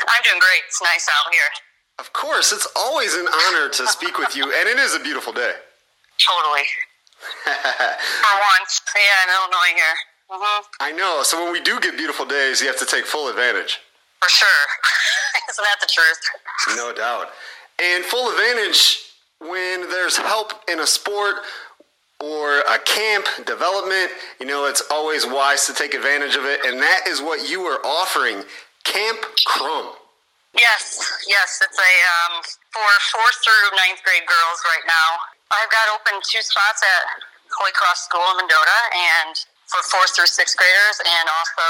I'm 0.00 0.22
doing 0.24 0.40
great. 0.40 0.62
It's 0.66 0.82
nice 0.82 1.06
out 1.06 1.32
here. 1.32 1.50
Of 1.98 2.12
course, 2.12 2.52
it's 2.52 2.66
always 2.74 3.14
an 3.14 3.28
honor 3.28 3.68
to 3.68 3.86
speak 3.86 4.18
with 4.18 4.34
you, 4.34 4.44
and 4.44 4.68
it 4.68 4.78
is 4.78 4.94
a 4.96 5.00
beautiful 5.00 5.32
day. 5.32 5.52
Totally. 6.18 6.66
for 7.44 8.36
once, 8.58 8.80
yeah, 8.96 9.24
in 9.24 9.28
Illinois 9.36 9.76
here. 9.76 9.96
Mm-hmm. 10.30 10.62
I 10.80 10.92
know. 10.92 11.22
So 11.24 11.42
when 11.42 11.52
we 11.52 11.60
do 11.60 11.80
get 11.80 11.96
beautiful 11.96 12.24
days, 12.24 12.60
you 12.60 12.68
have 12.68 12.78
to 12.78 12.86
take 12.86 13.04
full 13.04 13.28
advantage. 13.28 13.80
For 14.20 14.28
sure. 14.28 14.62
Isn't 15.50 15.64
that 15.64 15.80
the 15.80 15.88
truth? 15.90 16.76
No 16.76 16.92
doubt. 16.92 17.30
And 17.82 18.04
full 18.04 18.30
advantage 18.30 18.98
when 19.40 19.88
there's 19.90 20.16
help 20.16 20.52
in 20.70 20.80
a 20.80 20.86
sport 20.86 21.36
or 22.20 22.60
a 22.60 22.78
camp 22.84 23.26
development, 23.46 24.12
you 24.38 24.46
know, 24.46 24.66
it's 24.66 24.82
always 24.90 25.26
wise 25.26 25.66
to 25.66 25.72
take 25.72 25.94
advantage 25.94 26.36
of 26.36 26.44
it. 26.44 26.60
And 26.64 26.78
that 26.78 27.08
is 27.08 27.20
what 27.20 27.48
you 27.48 27.62
are 27.62 27.84
offering 27.84 28.44
Kamp 28.84 29.18
Kromm. 29.48 29.96
Yes, 30.54 30.98
yes. 31.26 31.62
It's 31.62 31.78
a 31.78 31.92
um, 32.20 32.42
for 32.74 32.90
fourth 33.14 33.38
through 33.42 33.78
ninth 33.78 34.02
grade 34.04 34.26
girls 34.26 34.58
right 34.66 34.84
now. 34.86 35.08
I've 35.50 35.70
got 35.70 35.88
open 35.94 36.20
two 36.26 36.42
spots 36.42 36.82
at 36.82 37.22
Holy 37.54 37.72
Cross 37.72 38.06
School 38.06 38.22
in 38.34 38.36
Mendota 38.44 38.78
and 38.94 39.34
for 39.70 39.80
fourth 39.86 40.12
through 40.18 40.30
sixth 40.30 40.58
graders 40.58 40.98
and 40.98 41.26
also 41.30 41.66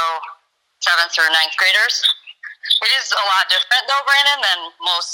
seventh 0.81 1.13
through 1.13 1.29
ninth 1.29 1.55
graders. 1.61 2.01
It 2.81 2.93
is 2.97 3.13
a 3.13 3.25
lot 3.29 3.49
different 3.53 3.85
though, 3.89 4.05
Brandon, 4.09 4.41
than 4.41 4.61
most 4.81 5.13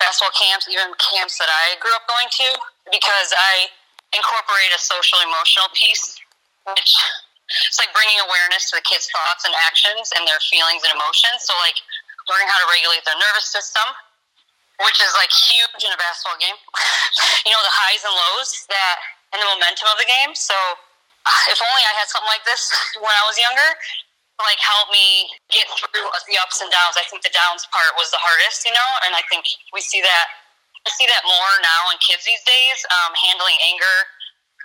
basketball 0.00 0.32
camps, 0.32 0.64
even 0.68 0.92
camps 0.96 1.36
that 1.36 1.52
I 1.52 1.76
grew 1.76 1.92
up 1.92 2.08
going 2.08 2.28
to, 2.28 2.48
because 2.88 3.30
I 3.36 3.68
incorporate 4.16 4.72
a 4.72 4.80
social 4.80 5.20
emotional 5.20 5.68
piece, 5.76 6.16
which 6.64 6.92
it's 7.68 7.78
like 7.78 7.92
bringing 7.92 8.16
awareness 8.24 8.72
to 8.72 8.80
the 8.80 8.84
kids' 8.86 9.10
thoughts 9.12 9.44
and 9.44 9.52
actions 9.68 10.10
and 10.16 10.24
their 10.24 10.40
feelings 10.48 10.80
and 10.86 10.96
emotions. 10.96 11.44
So 11.44 11.52
like 11.60 11.76
learning 12.32 12.48
how 12.48 12.58
to 12.64 12.68
regulate 12.72 13.04
their 13.04 13.18
nervous 13.18 13.50
system, 13.52 13.84
which 14.86 14.98
is 15.04 15.12
like 15.20 15.30
huge 15.30 15.84
in 15.84 15.92
a 15.92 16.00
basketball 16.00 16.40
game. 16.40 16.56
you 17.44 17.52
know 17.52 17.60
the 17.60 17.76
highs 17.76 18.00
and 18.06 18.14
lows 18.16 18.64
that 18.72 18.96
and 19.36 19.38
the 19.42 19.48
momentum 19.50 19.86
of 19.92 20.00
the 20.00 20.08
game. 20.08 20.32
So 20.32 20.56
if 21.52 21.58
only 21.60 21.84
I 21.84 21.94
had 21.96 22.08
something 22.08 22.30
like 22.30 22.44
this 22.48 22.70
when 23.02 23.12
I 23.12 23.24
was 23.28 23.36
younger, 23.36 23.70
like 24.40 24.60
help 24.60 24.88
me 24.88 25.28
get 25.52 25.68
through 25.68 26.08
the 26.08 26.36
ups 26.40 26.64
and 26.64 26.72
downs. 26.72 26.96
I 26.96 27.04
think 27.08 27.20
the 27.20 27.32
downs 27.32 27.68
part 27.68 27.92
was 28.00 28.08
the 28.08 28.20
hardest, 28.20 28.64
you 28.64 28.72
know, 28.72 28.90
and 29.04 29.12
I 29.12 29.20
think 29.28 29.44
we 29.76 29.84
see 29.84 30.00
that 30.00 30.26
I 30.86 30.90
see 30.96 31.04
that 31.04 31.20
more 31.28 31.52
now 31.60 31.92
in 31.92 32.00
kids 32.00 32.24
these 32.24 32.40
days, 32.48 32.78
um, 32.88 33.12
handling 33.12 33.56
anger, 33.60 33.96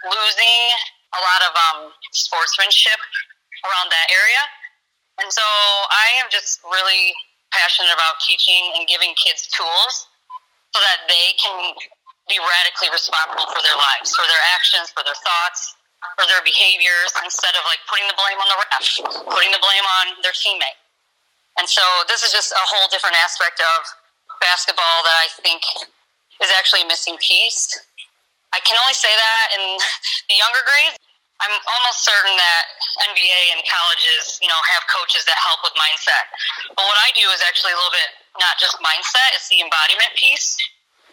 losing, 0.08 0.64
a 1.12 1.20
lot 1.20 1.42
of 1.44 1.52
um, 1.52 1.80
sportsmanship 2.16 3.00
around 3.68 3.92
that 3.92 4.08
area. 4.08 4.44
And 5.20 5.28
so 5.28 5.44
I 5.44 6.24
am 6.24 6.32
just 6.32 6.64
really 6.64 7.12
passionate 7.52 7.92
about 7.92 8.20
teaching 8.24 8.80
and 8.80 8.88
giving 8.88 9.12
kids 9.20 9.48
tools 9.52 10.08
so 10.72 10.80
that 10.80 11.08
they 11.08 11.36
can 11.36 11.76
be 12.28 12.40
radically 12.40 12.92
responsible 12.92 13.48
for 13.48 13.60
their 13.64 13.76
lives, 13.76 14.16
for 14.16 14.28
their 14.28 14.44
actions, 14.56 14.92
for 14.92 15.04
their 15.04 15.20
thoughts, 15.20 15.75
for 16.14 16.26
their 16.30 16.42
behaviors 16.46 17.12
instead 17.26 17.58
of 17.58 17.64
like 17.66 17.82
putting 17.90 18.06
the 18.06 18.18
blame 18.18 18.38
on 18.38 18.48
the 18.48 18.58
ref, 18.62 18.86
putting 19.26 19.52
the 19.52 19.62
blame 19.62 19.86
on 20.02 20.22
their 20.22 20.36
teammate. 20.38 20.80
And 21.58 21.66
so 21.66 21.82
this 22.12 22.22
is 22.22 22.32
just 22.36 22.52
a 22.52 22.66
whole 22.66 22.88
different 22.92 23.16
aspect 23.20 23.60
of 23.64 23.80
basketball 24.44 25.04
that 25.08 25.18
I 25.24 25.28
think 25.40 25.64
is 26.44 26.52
actually 26.60 26.84
a 26.84 26.90
missing 26.90 27.16
piece. 27.24 27.72
I 28.52 28.60
can 28.64 28.76
only 28.80 28.96
say 28.96 29.12
that 29.12 29.46
in 29.56 29.64
the 30.32 30.36
younger 30.36 30.64
grades. 30.64 31.00
I'm 31.44 31.52
almost 31.52 32.08
certain 32.08 32.32
that 32.32 32.64
NBA 33.12 33.42
and 33.52 33.62
colleges, 33.68 34.40
you 34.40 34.48
know, 34.48 34.56
have 34.56 34.88
coaches 34.88 35.28
that 35.28 35.36
help 35.36 35.60
with 35.68 35.76
mindset. 35.76 36.32
But 36.72 36.88
what 36.88 36.96
I 36.96 37.12
do 37.12 37.28
is 37.36 37.44
actually 37.44 37.76
a 37.76 37.80
little 37.80 37.92
bit 37.92 38.10
not 38.40 38.56
just 38.56 38.80
mindset, 38.80 39.36
it's 39.36 39.52
the 39.52 39.60
embodiment 39.60 40.16
piece, 40.16 40.56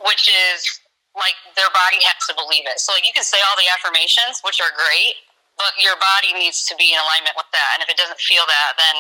which 0.07 0.31
is 0.31 0.63
like 1.12 1.37
their 1.54 1.69
body 1.76 2.00
has 2.09 2.19
to 2.28 2.35
believe 2.37 2.64
it. 2.64 2.81
So 2.81 2.97
like 2.97 3.04
you 3.04 3.12
can 3.12 3.25
say 3.25 3.40
all 3.45 3.57
the 3.61 3.69
affirmations, 3.69 4.40
which 4.45 4.61
are 4.64 4.73
great, 4.73 5.21
but 5.61 5.76
your 5.76 5.97
body 6.00 6.33
needs 6.33 6.64
to 6.69 6.75
be 6.81 6.92
in 6.92 6.99
alignment 6.99 7.37
with 7.37 7.49
that. 7.52 7.76
And 7.76 7.81
if 7.85 7.88
it 7.92 8.00
doesn't 8.00 8.21
feel 8.21 8.45
that, 8.49 8.71
then 8.81 8.97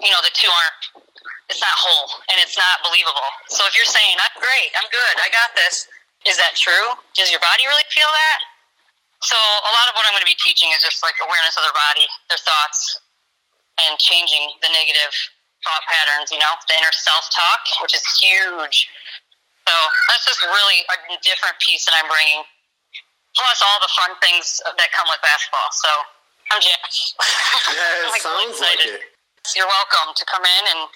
you 0.00 0.10
know 0.12 0.20
the 0.24 0.32
two 0.32 0.48
aren't. 0.48 1.04
It's 1.48 1.64
not 1.64 1.72
whole 1.80 2.20
and 2.28 2.36
it's 2.44 2.60
not 2.60 2.84
believable. 2.84 3.28
So 3.48 3.64
if 3.64 3.72
you're 3.72 3.88
saying 3.88 4.20
I'm 4.20 4.36
great, 4.36 4.68
I'm 4.76 4.88
good, 4.92 5.14
I 5.16 5.32
got 5.32 5.56
this, 5.56 5.88
is 6.28 6.36
that 6.36 6.52
true? 6.60 6.92
Does 7.16 7.32
your 7.32 7.40
body 7.40 7.64
really 7.64 7.88
feel 7.88 8.08
that? 8.08 8.40
So 9.24 9.34
a 9.34 9.72
lot 9.72 9.88
of 9.88 9.96
what 9.96 10.04
I'm 10.04 10.12
going 10.12 10.22
to 10.22 10.30
be 10.30 10.36
teaching 10.38 10.70
is 10.76 10.84
just 10.84 11.00
like 11.00 11.16
awareness 11.24 11.56
of 11.56 11.64
their 11.64 11.74
body, 11.74 12.04
their 12.28 12.38
thoughts, 12.38 13.00
and 13.80 13.96
changing 13.98 14.54
the 14.62 14.70
negative 14.70 15.10
thought 15.64 15.82
patterns. 15.88 16.30
You 16.30 16.38
know, 16.38 16.52
the 16.68 16.76
inner 16.78 16.92
self 16.94 17.26
talk, 17.32 17.64
which 17.82 17.96
is 17.96 18.04
huge 18.20 18.92
so 19.68 19.76
that's 20.08 20.24
just 20.24 20.40
really 20.40 20.80
a 20.88 21.20
different 21.20 21.60
piece 21.60 21.84
that 21.84 21.92
I'm 21.92 22.08
bringing. 22.08 22.40
Plus 23.36 23.60
all 23.60 23.78
the 23.84 23.92
fun 23.92 24.16
things 24.24 24.64
that 24.64 24.88
come 24.96 25.04
with 25.12 25.20
basketball. 25.20 25.68
So 25.76 25.90
I'm 26.48 26.60
Jack. 26.64 26.80
Yeah, 26.88 28.08
it 28.08 28.16
I'm, 28.16 28.24
sounds 28.24 28.64
like 28.64 28.80
it. 28.80 29.04
You're 29.52 29.68
welcome 29.68 30.16
to 30.16 30.24
come 30.24 30.40
in 30.40 30.64
and, 30.72 30.88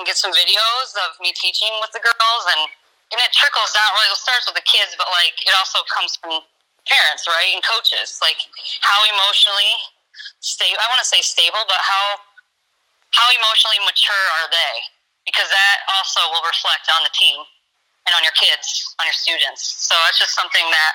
and 0.00 0.02
get 0.08 0.16
some 0.16 0.32
videos 0.32 0.96
of 1.04 1.20
me 1.20 1.36
teaching 1.36 1.68
with 1.84 1.92
the 1.92 2.00
girls, 2.00 2.44
and 2.56 2.72
and 3.12 3.20
it 3.20 3.30
trickles 3.36 3.68
down. 3.76 3.92
Well, 3.92 4.08
it 4.08 4.16
starts 4.16 4.48
with 4.48 4.56
the 4.56 4.64
kids, 4.64 4.96
but 4.96 5.04
like 5.12 5.36
it 5.44 5.52
also 5.60 5.84
comes 5.92 6.16
from 6.16 6.40
parents, 6.88 7.28
right, 7.28 7.52
and 7.52 7.60
coaches. 7.60 8.16
Like 8.24 8.40
how 8.80 8.96
emotionally 9.12 9.76
stable. 10.40 10.80
I 10.80 10.88
want 10.88 11.04
to 11.04 11.08
say 11.08 11.20
stable, 11.20 11.68
but 11.68 11.80
how 11.84 12.16
how 13.12 13.28
emotionally 13.28 13.84
mature 13.84 14.26
are 14.40 14.48
they? 14.48 14.74
Because 15.28 15.52
that 15.52 15.76
also 16.00 16.24
will 16.32 16.48
reflect 16.48 16.88
on 16.88 17.04
the 17.04 17.12
team 17.12 17.44
and 18.10 18.18
on 18.18 18.26
your 18.26 18.34
kids, 18.34 18.82
on 18.98 19.06
your 19.06 19.14
students. 19.14 19.62
So 19.86 19.94
that's 20.02 20.18
just 20.18 20.34
something 20.34 20.66
that, 20.66 20.92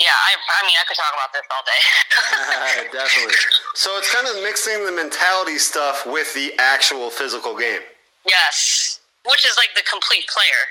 yeah, 0.00 0.16
I, 0.16 0.32
I 0.40 0.60
mean, 0.64 0.80
I 0.80 0.84
could 0.88 0.96
talk 0.96 1.12
about 1.12 1.30
this 1.36 1.44
all 1.52 1.64
day. 1.68 1.82
Definitely. 2.96 3.36
So 3.76 4.00
it's 4.00 4.08
kind 4.08 4.24
of 4.24 4.40
mixing 4.40 4.88
the 4.88 4.96
mentality 4.96 5.60
stuff 5.60 6.08
with 6.08 6.32
the 6.32 6.56
actual 6.56 7.12
physical 7.12 7.52
game. 7.52 7.84
yes, 8.24 8.98
which 9.28 9.44
is 9.44 9.54
like 9.60 9.76
the 9.76 9.84
complete 9.84 10.24
player, 10.32 10.62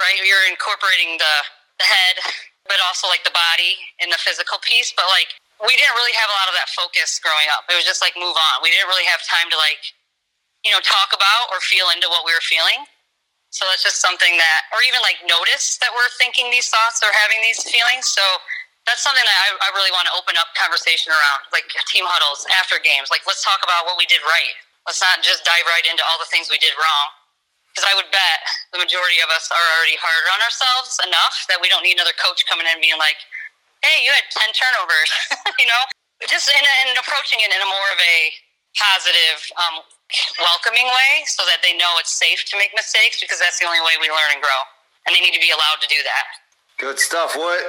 right? 0.00 0.16
You're 0.24 0.48
incorporating 0.48 1.20
the 1.20 1.36
the 1.78 1.86
head, 1.86 2.16
but 2.66 2.76
also 2.90 3.06
like 3.06 3.22
the 3.22 3.32
body 3.32 3.78
and 4.02 4.10
the 4.10 4.18
physical 4.18 4.58
piece. 4.66 4.90
But 4.96 5.06
like 5.12 5.30
we 5.62 5.74
didn't 5.78 5.94
really 5.94 6.14
have 6.18 6.30
a 6.30 6.36
lot 6.36 6.48
of 6.50 6.54
that 6.58 6.70
focus 6.74 7.18
growing 7.22 7.46
up. 7.54 7.66
It 7.70 7.78
was 7.78 7.86
just 7.86 8.02
like 8.02 8.14
move 8.18 8.34
on. 8.34 8.54
We 8.62 8.70
didn't 8.70 8.90
really 8.90 9.06
have 9.10 9.22
time 9.26 9.50
to 9.50 9.58
like, 9.58 9.82
you 10.66 10.70
know, 10.74 10.82
talk 10.82 11.14
about 11.14 11.50
or 11.54 11.62
feel 11.62 11.90
into 11.94 12.06
what 12.10 12.26
we 12.26 12.34
were 12.34 12.44
feeling. 12.44 12.86
So 13.50 13.64
that's 13.68 13.82
just 13.82 14.04
something 14.04 14.36
that, 14.36 14.60
or 14.76 14.84
even 14.84 15.00
like 15.00 15.18
notice 15.24 15.80
that 15.80 15.88
we're 15.96 16.10
thinking 16.20 16.52
these 16.52 16.68
thoughts 16.68 17.00
or 17.00 17.08
having 17.16 17.40
these 17.40 17.64
feelings. 17.64 18.04
So 18.08 18.22
that's 18.84 19.00
something 19.00 19.24
that 19.24 19.40
I, 19.48 19.68
I 19.68 19.70
really 19.76 19.92
want 19.92 20.08
to 20.08 20.14
open 20.16 20.36
up 20.36 20.52
conversation 20.56 21.12
around, 21.12 21.48
like 21.52 21.68
team 21.88 22.04
huddles 22.08 22.44
after 22.56 22.80
games. 22.80 23.08
Like, 23.12 23.24
let's 23.28 23.44
talk 23.44 23.60
about 23.64 23.88
what 23.88 23.96
we 23.96 24.08
did 24.08 24.20
right. 24.24 24.56
Let's 24.88 25.00
not 25.00 25.20
just 25.20 25.44
dive 25.44 25.64
right 25.68 25.84
into 25.84 26.00
all 26.08 26.16
the 26.20 26.28
things 26.32 26.48
we 26.48 26.60
did 26.60 26.72
wrong. 26.76 27.08
Because 27.72 27.84
I 27.84 27.92
would 28.00 28.08
bet 28.10 28.40
the 28.72 28.80
majority 28.80 29.20
of 29.20 29.28
us 29.28 29.52
are 29.52 29.66
already 29.76 29.94
hard 30.00 30.24
on 30.32 30.40
ourselves 30.40 30.96
enough 31.04 31.36
that 31.52 31.60
we 31.60 31.68
don't 31.68 31.84
need 31.84 32.00
another 32.00 32.16
coach 32.16 32.48
coming 32.48 32.64
in 32.64 32.80
and 32.80 32.82
being 32.82 32.96
like, 32.96 33.20
hey, 33.84 34.02
you 34.02 34.10
had 34.10 34.24
10 34.34 34.50
turnovers, 34.56 35.10
you 35.60 35.68
know? 35.68 35.82
Just 36.26 36.50
in, 36.50 36.64
in 36.88 36.96
approaching 36.98 37.38
it 37.44 37.52
in 37.52 37.60
a 37.60 37.68
more 37.68 37.88
of 37.94 38.00
a 38.00 38.16
positive, 38.74 39.38
um, 39.60 39.76
welcoming 40.40 40.86
way 40.86 41.12
so 41.26 41.44
that 41.44 41.60
they 41.62 41.76
know 41.76 41.90
it's 42.00 42.12
safe 42.12 42.44
to 42.48 42.58
make 42.58 42.70
mistakes 42.74 43.20
because 43.20 43.38
that's 43.38 43.58
the 43.60 43.66
only 43.66 43.80
way 43.80 43.96
we 44.00 44.08
learn 44.08 44.32
and 44.32 44.42
grow. 44.42 44.60
And 45.06 45.14
they 45.14 45.20
need 45.20 45.34
to 45.34 45.40
be 45.40 45.50
allowed 45.50 45.80
to 45.80 45.88
do 45.88 46.00
that. 46.04 46.24
Good 46.78 46.98
stuff. 46.98 47.36
What 47.36 47.60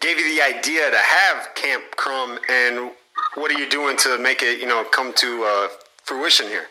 gave 0.00 0.18
you 0.18 0.34
the 0.34 0.42
idea 0.42 0.90
to 0.90 0.98
have 0.98 1.54
Kamp 1.54 1.84
Kromm, 1.96 2.38
and 2.48 2.92
what 3.34 3.50
are 3.50 3.58
you 3.58 3.68
doing 3.68 3.96
to 3.98 4.18
make 4.18 4.42
it, 4.42 4.60
you 4.60 4.66
know, 4.66 4.84
come 4.84 5.12
to 5.14 5.44
uh, 5.44 5.68
fruition 6.04 6.46
here? 6.46 6.66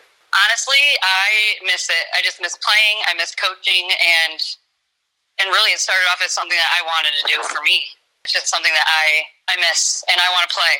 honestly, 0.45 0.81
I 1.01 1.57
miss 1.65 1.89
it. 1.89 2.05
I 2.13 2.21
just 2.21 2.41
miss 2.41 2.57
playing. 2.59 2.97
I 3.07 3.13
miss 3.15 3.33
coaching, 3.35 3.87
and 3.89 4.39
and 5.39 5.47
really, 5.53 5.71
it 5.71 5.79
started 5.79 6.05
off 6.11 6.21
as 6.23 6.33
something 6.33 6.57
that 6.57 6.71
I 6.73 6.81
wanted 6.85 7.13
to 7.17 7.23
do 7.29 7.37
for 7.45 7.61
me. 7.63 7.85
It's 8.25 8.33
just 8.33 8.49
something 8.49 8.73
that 8.73 8.87
I 8.87 9.53
I 9.53 9.55
miss, 9.61 10.03
and 10.11 10.17
I 10.19 10.27
want 10.33 10.49
to 10.49 10.53
play. 10.53 10.73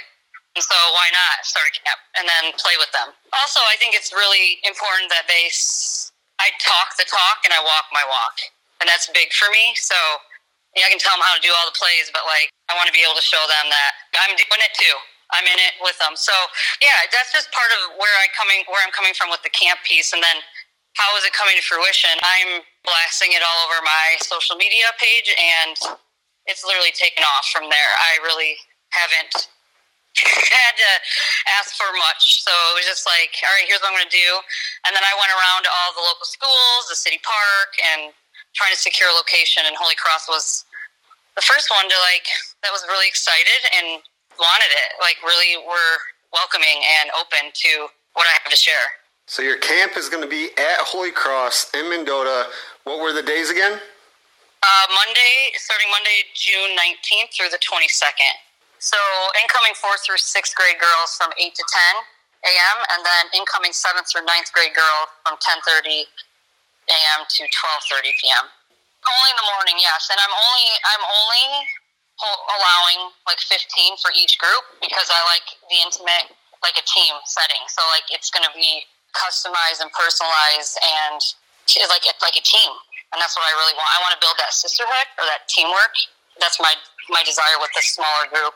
And 0.58 0.66
so, 0.66 0.74
why 0.98 1.14
not 1.14 1.46
start 1.46 1.70
a 1.70 1.74
camp 1.86 2.02
and 2.18 2.26
then 2.26 2.50
play 2.58 2.74
with 2.82 2.90
them? 2.98 3.14
Also, 3.38 3.62
I 3.70 3.78
think 3.78 3.94
it's 3.94 4.10
really 4.10 4.58
important 4.66 5.14
that 5.14 5.30
they, 5.30 5.46
I 6.42 6.50
talk 6.58 6.98
the 6.98 7.06
talk 7.06 7.46
and 7.46 7.54
I 7.54 7.62
walk 7.62 7.94
my 7.94 8.02
walk, 8.10 8.42
and 8.82 8.90
that's 8.90 9.06
big 9.14 9.30
for 9.38 9.54
me. 9.54 9.78
So. 9.78 9.96
Yeah, 10.78 10.86
I 10.86 10.94
can 10.94 11.02
tell 11.02 11.18
them 11.18 11.26
how 11.26 11.34
to 11.34 11.42
do 11.42 11.50
all 11.58 11.66
the 11.66 11.74
plays, 11.74 12.14
but 12.14 12.22
like 12.30 12.54
I 12.70 12.78
want 12.78 12.86
to 12.86 12.94
be 12.94 13.02
able 13.02 13.18
to 13.18 13.26
show 13.26 13.42
them 13.50 13.66
that 13.74 13.92
I'm 14.22 14.38
doing 14.38 14.62
it 14.62 14.74
too. 14.78 14.94
I'm 15.34 15.48
in 15.50 15.58
it 15.58 15.74
with 15.82 15.98
them. 15.98 16.14
So 16.14 16.32
yeah, 16.86 17.10
that's 17.10 17.34
just 17.34 17.50
part 17.50 17.72
of 17.82 17.98
where 17.98 18.14
I 18.22 18.30
coming 18.38 18.62
where 18.70 18.80
I'm 18.86 18.94
coming 18.94 19.18
from 19.18 19.34
with 19.34 19.42
the 19.42 19.50
camp 19.50 19.82
piece, 19.90 20.14
and 20.14 20.22
then 20.22 20.38
how 20.96 21.10
is 21.18 21.26
it 21.26 21.34
coming 21.34 21.58
to 21.58 21.66
fruition? 21.66 22.14
I'm 22.22 22.62
blasting 22.86 23.34
it 23.34 23.42
all 23.42 23.60
over 23.66 23.82
my 23.82 24.22
social 24.22 24.56
media 24.56 24.94
page, 25.02 25.34
and 25.34 25.98
it's 26.46 26.62
literally 26.62 26.94
taken 26.94 27.26
off 27.26 27.50
from 27.50 27.68
there. 27.74 27.92
I 27.98 28.22
really 28.22 28.56
haven't 28.94 29.50
had 30.68 30.76
to 30.78 30.92
ask 31.60 31.78
for 31.78 31.90
much, 32.10 32.44
so 32.44 32.52
it 32.74 32.84
was 32.84 32.88
just 32.88 33.06
like, 33.06 33.34
all 33.44 33.54
right, 33.54 33.68
here's 33.68 33.82
what 33.84 33.94
I'm 33.94 33.98
going 33.98 34.10
to 34.10 34.18
do, 34.18 34.32
and 34.88 34.92
then 34.96 35.06
I 35.06 35.14
went 35.18 35.32
around 35.34 35.68
to 35.68 35.72
all 35.72 35.92
the 35.94 36.06
local 36.06 36.26
schools, 36.26 36.90
the 36.90 36.98
city 36.98 37.22
park, 37.22 37.72
and 37.94 38.14
trying 38.58 38.74
to 38.74 38.80
secure 38.80 39.10
a 39.10 39.16
location. 39.16 39.64
And 39.70 39.78
Holy 39.78 39.96
Cross 39.96 40.26
was 40.26 40.66
the 41.38 41.46
first 41.46 41.70
one 41.70 41.86
to 41.86 41.98
like 42.02 42.26
that 42.66 42.74
was 42.74 42.82
really 42.90 43.06
excited 43.06 43.62
and 43.78 44.02
wanted 44.42 44.72
it. 44.74 44.98
Like 44.98 45.22
really 45.22 45.62
were 45.62 45.94
welcoming 46.34 46.82
and 47.00 47.14
open 47.14 47.54
to 47.54 47.88
what 48.18 48.26
I 48.26 48.34
have 48.42 48.50
to 48.50 48.58
share. 48.58 48.98
So 49.30 49.44
your 49.44 49.58
camp 49.60 49.98
is 49.98 50.10
going 50.10 50.24
to 50.24 50.30
be 50.30 50.50
at 50.58 50.80
Holy 50.82 51.12
Cross 51.12 51.72
in 51.76 51.90
Mendota. 51.90 52.48
What 52.86 53.00
were 53.00 53.14
the 53.14 53.22
days 53.22 53.52
again? 53.52 53.78
Uh, 54.64 54.86
Monday, 54.90 55.54
starting 55.54 55.88
Monday, 55.92 56.26
June 56.34 56.74
19th 56.74 57.36
through 57.36 57.52
the 57.52 57.60
22nd. 57.62 58.34
So 58.80 58.98
incoming 59.42 59.74
fourth 59.74 60.06
through 60.06 60.22
sixth 60.22 60.54
grade 60.54 60.78
girls 60.78 61.18
from 61.18 61.34
8 61.34 61.54
to 61.56 61.64
10 61.66 62.06
a.m. 62.46 62.78
and 62.94 63.02
then 63.02 63.24
incoming 63.34 63.74
seventh 63.74 64.08
through 64.10 64.26
ninth 64.30 64.54
grade 64.54 64.76
girl 64.78 65.10
from 65.26 65.36
10:30 65.42 66.06
a.m. 66.88 67.20
to 67.26 67.42
12:30 67.44 68.14
p.m. 68.22 68.46
Only 69.08 69.30
in 69.34 69.38
the 69.40 69.50
morning, 69.56 69.78
yes. 69.82 70.08
And 70.12 70.20
I'm 70.22 70.34
only 70.34 70.68
I'm 70.86 71.04
only 71.06 71.46
allowing 72.18 73.14
like 73.30 73.38
15 73.40 74.02
for 74.02 74.10
each 74.18 74.42
group 74.42 74.66
because 74.82 75.06
I 75.14 75.22
like 75.30 75.46
the 75.70 75.78
intimate, 75.86 76.34
like 76.66 76.74
a 76.78 76.86
team 76.86 77.14
setting. 77.30 77.62
So 77.70 77.82
like 77.94 78.10
it's 78.10 78.34
going 78.34 78.46
to 78.46 78.54
be 78.58 78.86
customized 79.14 79.82
and 79.86 79.90
personalized 79.94 80.78
and 80.82 81.22
like 81.90 82.06
like 82.22 82.38
a 82.38 82.46
team. 82.46 82.72
And 83.14 83.22
that's 83.22 83.38
what 83.40 83.46
I 83.48 83.54
really 83.56 83.76
want. 83.78 83.88
I 83.96 84.00
want 84.04 84.14
to 84.18 84.22
build 84.22 84.36
that 84.42 84.52
sisterhood 84.52 85.08
or 85.18 85.26
that 85.30 85.48
teamwork. 85.48 85.96
That's 86.42 86.60
my 86.60 86.74
my 87.10 87.24
desire 87.24 87.58
with 87.60 87.72
this 87.76 87.94
smaller 87.96 88.28
group. 88.32 88.54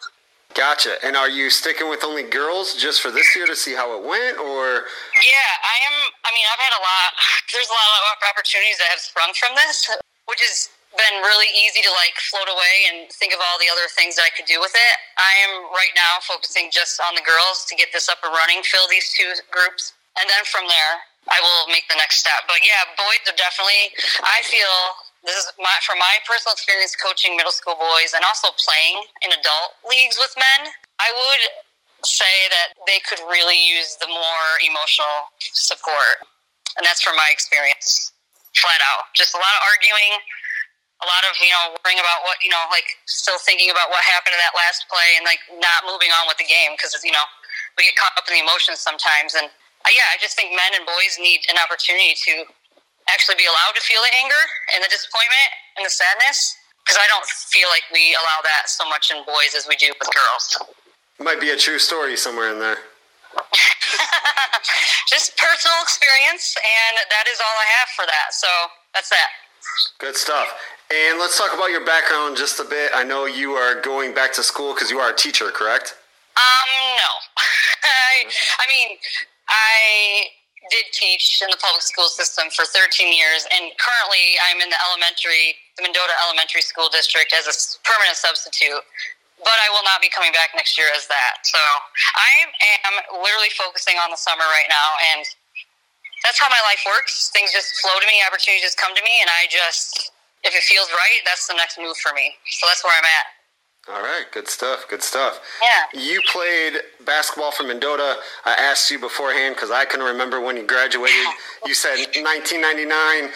Gotcha. 0.51 0.99
And 0.99 1.15
are 1.15 1.31
you 1.31 1.47
sticking 1.49 1.87
with 1.87 2.03
only 2.03 2.27
girls 2.27 2.75
just 2.75 2.99
for 2.99 3.07
this 3.07 3.35
year 3.35 3.47
to 3.47 3.55
see 3.55 3.71
how 3.71 3.95
it 3.95 4.03
went, 4.03 4.35
or 4.35 4.83
Yeah, 5.15 5.51
I 5.63 5.75
am. 5.87 5.95
I 6.27 6.29
mean, 6.35 6.43
I've 6.51 6.59
had 6.59 6.75
a 6.75 6.83
lot. 6.83 7.09
There's 7.55 7.71
a 7.71 7.77
lot 7.77 7.91
of 8.03 8.03
opportunities 8.35 8.77
that 8.83 8.91
have 8.91 8.99
sprung 8.99 9.31
from 9.39 9.55
this, 9.55 9.87
which 10.27 10.43
has 10.43 10.67
been 10.91 11.23
really 11.23 11.47
easy 11.55 11.79
to 11.79 11.91
like 11.95 12.11
float 12.19 12.51
away 12.51 12.75
and 12.91 13.07
think 13.15 13.31
of 13.31 13.39
all 13.39 13.55
the 13.63 13.71
other 13.71 13.87
things 13.95 14.19
that 14.19 14.27
I 14.27 14.31
could 14.35 14.43
do 14.43 14.59
with 14.59 14.75
it. 14.75 14.95
I 15.15 15.33
am 15.47 15.71
right 15.71 15.95
now 15.95 16.19
focusing 16.27 16.67
just 16.67 16.99
on 16.99 17.15
the 17.15 17.23
girls 17.23 17.63
to 17.71 17.73
get 17.79 17.95
this 17.95 18.11
up 18.11 18.19
and 18.27 18.35
running, 18.35 18.59
fill 18.67 18.91
these 18.91 19.07
two 19.15 19.31
groups, 19.55 19.95
and 20.19 20.27
then 20.27 20.43
from 20.51 20.67
there 20.67 20.93
I 21.31 21.39
will 21.39 21.71
make 21.71 21.87
the 21.87 21.95
next 21.95 22.19
step. 22.19 22.43
But 22.43 22.59
yeah, 22.59 22.91
boys 22.99 23.23
are 23.31 23.39
definitely. 23.39 23.95
I 24.19 24.43
feel 24.43 24.75
this 25.21 25.37
is 25.37 25.47
my 25.61 25.73
from 25.85 26.01
my 26.01 26.17
personal 26.25 26.53
experience 26.53 26.97
coaching 26.97 27.37
middle 27.37 27.53
school 27.53 27.77
boys 27.77 28.17
and 28.17 28.25
also 28.25 28.49
playing 28.57 29.05
in 29.21 29.29
adult 29.33 29.77
leagues 29.85 30.17
with 30.17 30.33
men. 30.37 30.73
I 30.97 31.13
would 31.13 31.43
say 32.05 32.49
that 32.49 32.73
they 32.89 32.97
could 33.05 33.21
really 33.29 33.57
use 33.57 33.97
the 34.01 34.09
more 34.09 34.47
emotional 34.65 35.29
support. 35.39 36.25
And 36.77 36.81
that's 36.81 37.01
from 37.03 37.13
my 37.13 37.29
experience, 37.29 38.13
flat 38.57 38.81
out. 38.93 39.11
Just 39.13 39.37
a 39.37 39.41
lot 39.41 39.53
of 39.53 39.61
arguing, 39.69 40.17
a 41.03 41.05
lot 41.05 41.23
of, 41.29 41.37
you 41.37 41.51
know, 41.53 41.77
worrying 41.81 42.01
about 42.01 42.25
what, 42.25 42.41
you 42.41 42.49
know, 42.49 42.63
like 42.73 42.87
still 43.05 43.37
thinking 43.37 43.69
about 43.69 43.93
what 43.93 44.01
happened 44.07 44.33
in 44.33 44.41
that 44.41 44.57
last 44.57 44.89
play 44.89 45.19
and 45.19 45.25
like 45.27 45.41
not 45.61 45.85
moving 45.85 46.09
on 46.17 46.25
with 46.25 46.41
the 46.41 46.47
game 46.47 46.73
because, 46.73 46.95
you 47.05 47.13
know, 47.13 47.25
we 47.77 47.85
get 47.85 47.97
caught 47.99 48.15
up 48.17 48.25
in 48.25 48.39
the 48.39 48.43
emotions 48.43 48.81
sometimes. 48.81 49.37
And 49.37 49.51
uh, 49.85 49.91
yeah, 49.93 50.07
I 50.13 50.17
just 50.17 50.33
think 50.33 50.55
men 50.55 50.73
and 50.73 50.85
boys 50.87 51.19
need 51.21 51.45
an 51.51 51.59
opportunity 51.61 52.17
to 52.29 52.49
actually 53.13 53.35
be 53.35 53.47
allowed 53.47 53.75
to 53.75 53.83
feel 53.83 54.01
the 54.01 54.13
anger 54.19 54.43
and 54.75 54.83
the 54.83 54.89
disappointment 54.89 55.49
and 55.77 55.85
the 55.85 55.93
sadness 55.93 56.57
because 56.83 56.97
I 56.97 57.07
don't 57.07 57.25
feel 57.53 57.69
like 57.69 57.83
we 57.93 58.17
allow 58.17 58.41
that 58.43 58.67
so 58.67 58.87
much 58.89 59.11
in 59.11 59.21
boys 59.23 59.53
as 59.55 59.67
we 59.69 59.75
do 59.77 59.93
with 59.99 60.09
girls. 60.09 60.75
might 61.19 61.39
be 61.39 61.51
a 61.51 61.57
true 61.57 61.77
story 61.77 62.17
somewhere 62.17 62.51
in 62.51 62.59
there? 62.59 62.77
just 65.07 65.37
personal 65.37 65.77
experience, 65.83 66.55
and 66.59 66.99
that 67.09 67.27
is 67.31 67.39
all 67.39 67.55
I 67.55 67.67
have 67.79 67.89
for 67.95 68.05
that. 68.05 68.33
So 68.33 68.47
that's 68.93 69.09
that. 69.09 69.29
Good 69.99 70.15
stuff. 70.15 70.51
And 70.91 71.19
let's 71.19 71.37
talk 71.37 71.53
about 71.53 71.71
your 71.71 71.85
background 71.85 72.35
just 72.35 72.59
a 72.59 72.65
bit. 72.65 72.91
I 72.93 73.03
know 73.03 73.25
you 73.25 73.53
are 73.53 73.79
going 73.79 74.13
back 74.13 74.33
to 74.33 74.43
school 74.43 74.73
because 74.73 74.91
you 74.91 74.99
are 74.99 75.11
a 75.11 75.15
teacher, 75.15 75.49
correct? 75.51 75.95
Um, 76.35 76.69
no. 76.97 77.11
I, 77.83 78.27
I 78.59 78.65
mean, 78.67 78.97
I 79.47 80.25
did 80.69 80.85
teach 80.93 81.41
in 81.41 81.49
the 81.49 81.57
public 81.57 81.81
school 81.81 82.05
system 82.05 82.53
for 82.53 82.69
13 82.69 83.09
years, 83.09 83.49
and 83.49 83.73
currently 83.81 84.37
I'm 84.45 84.61
in 84.61 84.69
the 84.69 84.77
elementary, 84.91 85.57
the 85.79 85.81
Mendota 85.81 86.13
Elementary 86.29 86.61
School 86.61 86.85
District 86.93 87.33
as 87.33 87.49
a 87.49 87.55
permanent 87.81 88.13
substitute. 88.13 88.85
But 89.41 89.57
I 89.57 89.73
will 89.73 89.81
not 89.81 90.05
be 90.05 90.09
coming 90.13 90.29
back 90.29 90.53
next 90.53 90.77
year 90.77 90.85
as 90.93 91.09
that. 91.09 91.41
So 91.41 91.57
I 91.57 92.45
am 92.85 92.95
literally 93.25 93.49
focusing 93.57 93.97
on 93.97 94.13
the 94.13 94.19
summer 94.21 94.45
right 94.45 94.69
now, 94.69 94.89
and 95.17 95.25
that's 96.21 96.37
how 96.37 96.45
my 96.53 96.61
life 96.61 96.85
works. 96.85 97.33
Things 97.33 97.49
just 97.49 97.73
flow 97.81 97.97
to 97.97 98.05
me, 98.05 98.21
opportunities 98.21 98.61
just 98.61 98.77
come 98.77 98.93
to 98.93 99.01
me, 99.01 99.17
and 99.17 99.33
I 99.33 99.49
just, 99.49 100.13
if 100.45 100.53
it 100.53 100.61
feels 100.61 100.93
right, 100.93 101.25
that's 101.25 101.49
the 101.49 101.57
next 101.57 101.81
move 101.81 101.97
for 101.97 102.13
me. 102.13 102.37
So 102.53 102.69
that's 102.69 102.85
where 102.85 102.93
I'm 102.93 103.09
at. 103.09 103.40
All 103.89 104.01
right, 104.01 104.25
good 104.31 104.47
stuff. 104.47 104.85
Good 104.89 105.01
stuff. 105.01 105.41
Yeah. 105.61 105.99
You 105.99 106.21
played 106.31 106.73
basketball 107.05 107.51
for 107.51 107.63
Mendota. 107.63 108.17
I 108.45 108.53
asked 108.53 108.91
you 108.91 108.99
beforehand 108.99 109.55
because 109.55 109.71
I 109.71 109.85
couldn't 109.85 110.05
remember 110.05 110.39
when 110.39 110.55
you 110.57 110.65
graduated. 110.65 111.15
You 111.65 111.75
said 111.75 111.97
1999. 112.17 113.29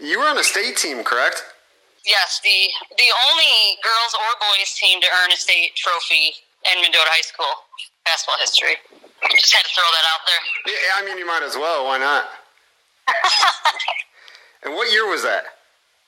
You 0.00 0.18
were 0.18 0.26
on 0.26 0.36
a 0.36 0.42
state 0.42 0.76
team, 0.76 1.04
correct? 1.04 1.44
Yes, 2.04 2.40
the 2.42 2.66
the 2.98 3.10
only 3.30 3.78
girls 3.78 4.12
or 4.18 4.30
boys 4.42 4.74
team 4.74 5.00
to 5.00 5.06
earn 5.22 5.30
a 5.30 5.36
state 5.36 5.76
trophy 5.76 6.34
in 6.66 6.82
Mendota 6.82 7.06
High 7.06 7.22
School 7.22 7.46
basketball 8.04 8.42
history. 8.42 8.74
Just 9.30 9.54
had 9.54 9.62
to 9.62 9.70
throw 9.70 9.86
that 9.86 10.06
out 10.10 10.22
there. 10.26 10.42
Yeah, 10.74 10.98
I 10.98 11.04
mean, 11.06 11.18
you 11.18 11.26
might 11.26 11.46
as 11.46 11.54
well. 11.54 11.86
Why 11.86 11.98
not? 11.98 12.24
and 14.64 14.74
what 14.74 14.90
year 14.90 15.08
was 15.08 15.22
that? 15.22 15.44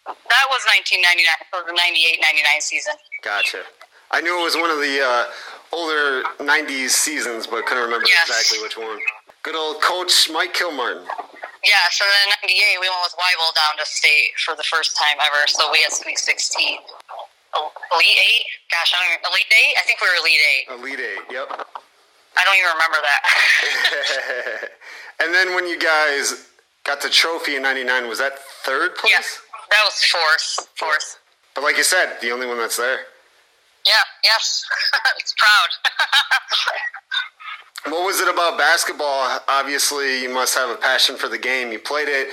That 0.06 0.46
was 0.50 0.62
1999, 0.66 1.26
so 1.52 1.62
the 1.62 1.74
98-99 1.78 2.62
season. 2.62 2.94
Gotcha. 3.22 3.62
I 4.10 4.20
knew 4.20 4.34
it 4.38 4.42
was 4.44 4.56
one 4.58 4.68
of 4.70 4.78
the 4.82 4.98
uh, 5.00 5.24
older 5.72 6.26
90s 6.42 6.90
seasons, 6.90 7.46
but 7.46 7.64
couldn't 7.66 7.84
remember 7.86 8.04
Yes. 8.10 8.28
exactly 8.28 8.60
which 8.60 8.76
one. 8.76 8.98
Good 9.42 9.54
old 9.56 9.80
coach 9.80 10.28
Mike 10.30 10.54
Kilmartin. 10.54 11.06
Yeah, 11.62 11.86
so 11.94 12.02
then 12.02 12.34
in 12.42 12.50
98, 12.50 12.82
we 12.82 12.90
went 12.90 13.02
with 13.06 13.14
Weibel 13.14 13.50
down 13.54 13.78
to 13.78 13.86
state 13.86 14.34
for 14.42 14.54
the 14.58 14.66
first 14.66 14.98
time 14.98 15.16
ever, 15.22 15.46
so 15.46 15.70
we 15.70 15.78
had 15.86 15.92
Sweet 15.94 16.18
16. 16.18 16.78
Oh, 17.54 17.70
Elite 17.94 18.18
8? 18.18 18.74
Gosh, 18.74 18.90
I 18.94 18.98
don't 18.98 19.10
even, 19.14 19.22
Elite 19.30 19.52
8? 19.54 19.74
I 19.78 19.82
think 19.86 19.96
we 20.02 20.06
were 20.10 20.18
Elite 20.18 20.42
8. 20.66 20.74
Elite 20.82 21.00
Eight, 21.00 21.24
yep. 21.30 21.46
I 22.34 22.40
don't 22.42 22.56
even 22.58 22.72
remember 22.74 22.98
that. 23.06 23.22
and 25.22 25.34
then 25.34 25.54
when 25.54 25.68
you 25.68 25.78
guys 25.78 26.48
got 26.84 27.00
the 27.02 27.10
trophy 27.10 27.54
in 27.56 27.62
99, 27.62 28.08
was 28.08 28.18
that 28.18 28.38
third 28.66 28.96
place? 28.96 29.12
yeah, 29.14 29.22
that 29.72 29.82
was 29.85 30.04
fourth. 30.04 30.68
Fourth. 30.76 31.18
But 31.54 31.64
like 31.64 31.76
you 31.76 31.85
said, 31.85 32.18
the 32.20 32.30
only 32.30 32.46
one 32.46 32.58
that's 32.58 32.76
there. 32.76 33.00
Yeah, 33.85 34.04
yes. 34.22 34.64
it's 35.18 35.35
proud. 35.37 35.92
What 37.87 38.06
was 38.06 38.20
it 38.20 38.28
about 38.32 38.56
basketball? 38.58 39.40
Obviously, 39.48 40.22
you 40.22 40.32
must 40.32 40.54
have 40.54 40.70
a 40.70 40.76
passion 40.76 41.16
for 41.16 41.28
the 41.28 41.38
game. 41.38 41.72
You 41.72 41.80
played 41.80 42.06
it. 42.06 42.28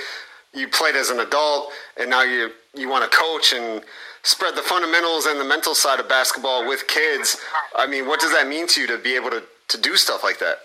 You 0.54 0.68
played 0.68 0.94
as 0.94 1.10
an 1.10 1.18
adult, 1.18 1.72
and 1.96 2.08
now 2.08 2.22
you 2.22 2.50
you 2.74 2.88
want 2.88 3.10
to 3.10 3.16
coach 3.16 3.52
and 3.52 3.82
spread 4.22 4.54
the 4.54 4.62
fundamentals 4.62 5.26
and 5.26 5.40
the 5.40 5.44
mental 5.44 5.74
side 5.74 5.98
of 5.98 6.08
basketball 6.08 6.68
with 6.68 6.86
kids. 6.86 7.36
I 7.74 7.86
mean, 7.88 8.06
what 8.06 8.20
does 8.20 8.30
that 8.32 8.46
mean 8.46 8.68
to 8.68 8.80
you 8.80 8.86
to 8.88 8.98
be 8.98 9.16
able 9.16 9.30
to, 9.30 9.42
to 9.68 9.80
do 9.80 9.96
stuff 9.96 10.22
like 10.22 10.38
that? 10.38 10.58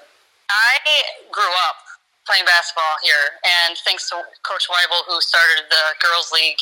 I 0.49 0.77
grew 1.31 1.43
up 1.67 1.75
playing 2.25 2.45
basketball 2.45 2.97
here, 3.05 3.37
and 3.45 3.77
thanks 3.85 4.09
to 4.09 4.21
Coach 4.41 4.65
Weibel, 4.67 5.05
who 5.05 5.21
started 5.21 5.65
the 5.69 5.85
girls' 6.01 6.33
league 6.33 6.59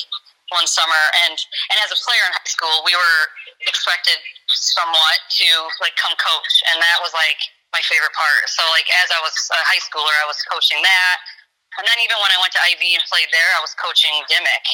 one 0.52 0.68
summer, 0.68 1.04
and 1.26 1.36
and 1.72 1.78
as 1.82 1.90
a 1.90 1.98
player 2.04 2.24
in 2.28 2.36
high 2.36 2.52
school, 2.52 2.84
we 2.84 2.94
were 2.94 3.22
expected 3.66 4.20
somewhat 4.52 5.18
to 5.40 5.48
like 5.80 5.96
come 5.96 6.14
coach, 6.20 6.54
and 6.72 6.78
that 6.84 7.00
was 7.00 7.16
like 7.16 7.40
my 7.72 7.82
favorite 7.88 8.14
part. 8.14 8.44
So 8.52 8.62
like 8.76 8.86
as 9.02 9.10
I 9.10 9.20
was 9.24 9.34
a 9.50 9.62
high 9.66 9.82
schooler, 9.82 10.14
I 10.22 10.28
was 10.28 10.38
coaching 10.52 10.84
that, 10.84 11.18
and 11.80 11.88
then 11.88 11.98
even 12.04 12.20
when 12.20 12.32
I 12.36 12.38
went 12.44 12.52
to 12.60 12.62
IV 12.76 12.82
and 13.00 13.04
played 13.08 13.32
there, 13.32 13.52
I 13.58 13.62
was 13.64 13.74
coaching 13.80 14.14
Dimmick, 14.28 14.68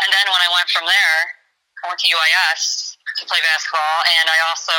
and 0.00 0.08
then 0.14 0.26
when 0.30 0.40
I 0.40 0.48
went 0.54 0.70
from 0.70 0.86
there, 0.86 1.18
I 1.82 1.92
went 1.92 2.00
to 2.06 2.08
UIS 2.08 2.94
to 3.18 3.22
play 3.26 3.42
basketball, 3.42 3.96
and 4.22 4.26
I 4.30 4.38
also 4.48 4.74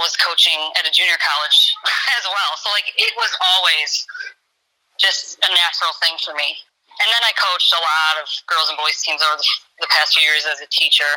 was 0.00 0.16
coaching 0.16 0.56
at 0.80 0.88
a 0.88 0.92
junior 0.94 1.20
college 1.20 1.58
as 2.16 2.24
well. 2.24 2.52
So 2.62 2.72
like 2.72 2.88
it 2.94 3.12
was 3.18 3.32
always 3.42 3.90
just 4.98 5.38
a 5.42 5.50
natural 5.50 5.92
thing 5.98 6.14
for 6.22 6.34
me. 6.34 6.54
And 7.02 7.08
then 7.10 7.22
I 7.26 7.34
coached 7.34 7.74
a 7.74 7.82
lot 7.82 8.22
of 8.22 8.26
girls 8.46 8.70
and 8.70 8.78
boys 8.78 9.02
teams 9.02 9.18
over 9.18 9.34
the, 9.34 9.48
the 9.82 9.90
past 9.90 10.14
few 10.14 10.22
years 10.22 10.46
as 10.46 10.62
a 10.62 10.70
teacher. 10.70 11.10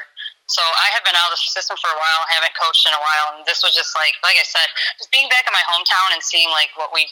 So 0.49 0.63
I 0.63 0.89
have 0.95 1.03
been 1.03 1.13
out 1.13 1.29
of 1.29 1.37
the 1.37 1.43
system 1.43 1.77
for 1.77 1.91
a 1.91 1.99
while, 1.99 2.21
haven't 2.31 2.55
coached 2.55 2.87
in 2.87 2.95
a 2.95 3.03
while, 3.03 3.35
and 3.35 3.43
this 3.43 3.61
was 3.61 3.75
just 3.75 3.91
like, 3.99 4.15
like 4.23 4.39
I 4.39 4.47
said, 4.47 4.65
just 4.95 5.11
being 5.11 5.27
back 5.27 5.43
in 5.43 5.53
my 5.53 5.61
hometown 5.67 6.15
and 6.15 6.23
seeing 6.23 6.47
like 6.55 6.71
what 6.79 6.95
we, 6.95 7.05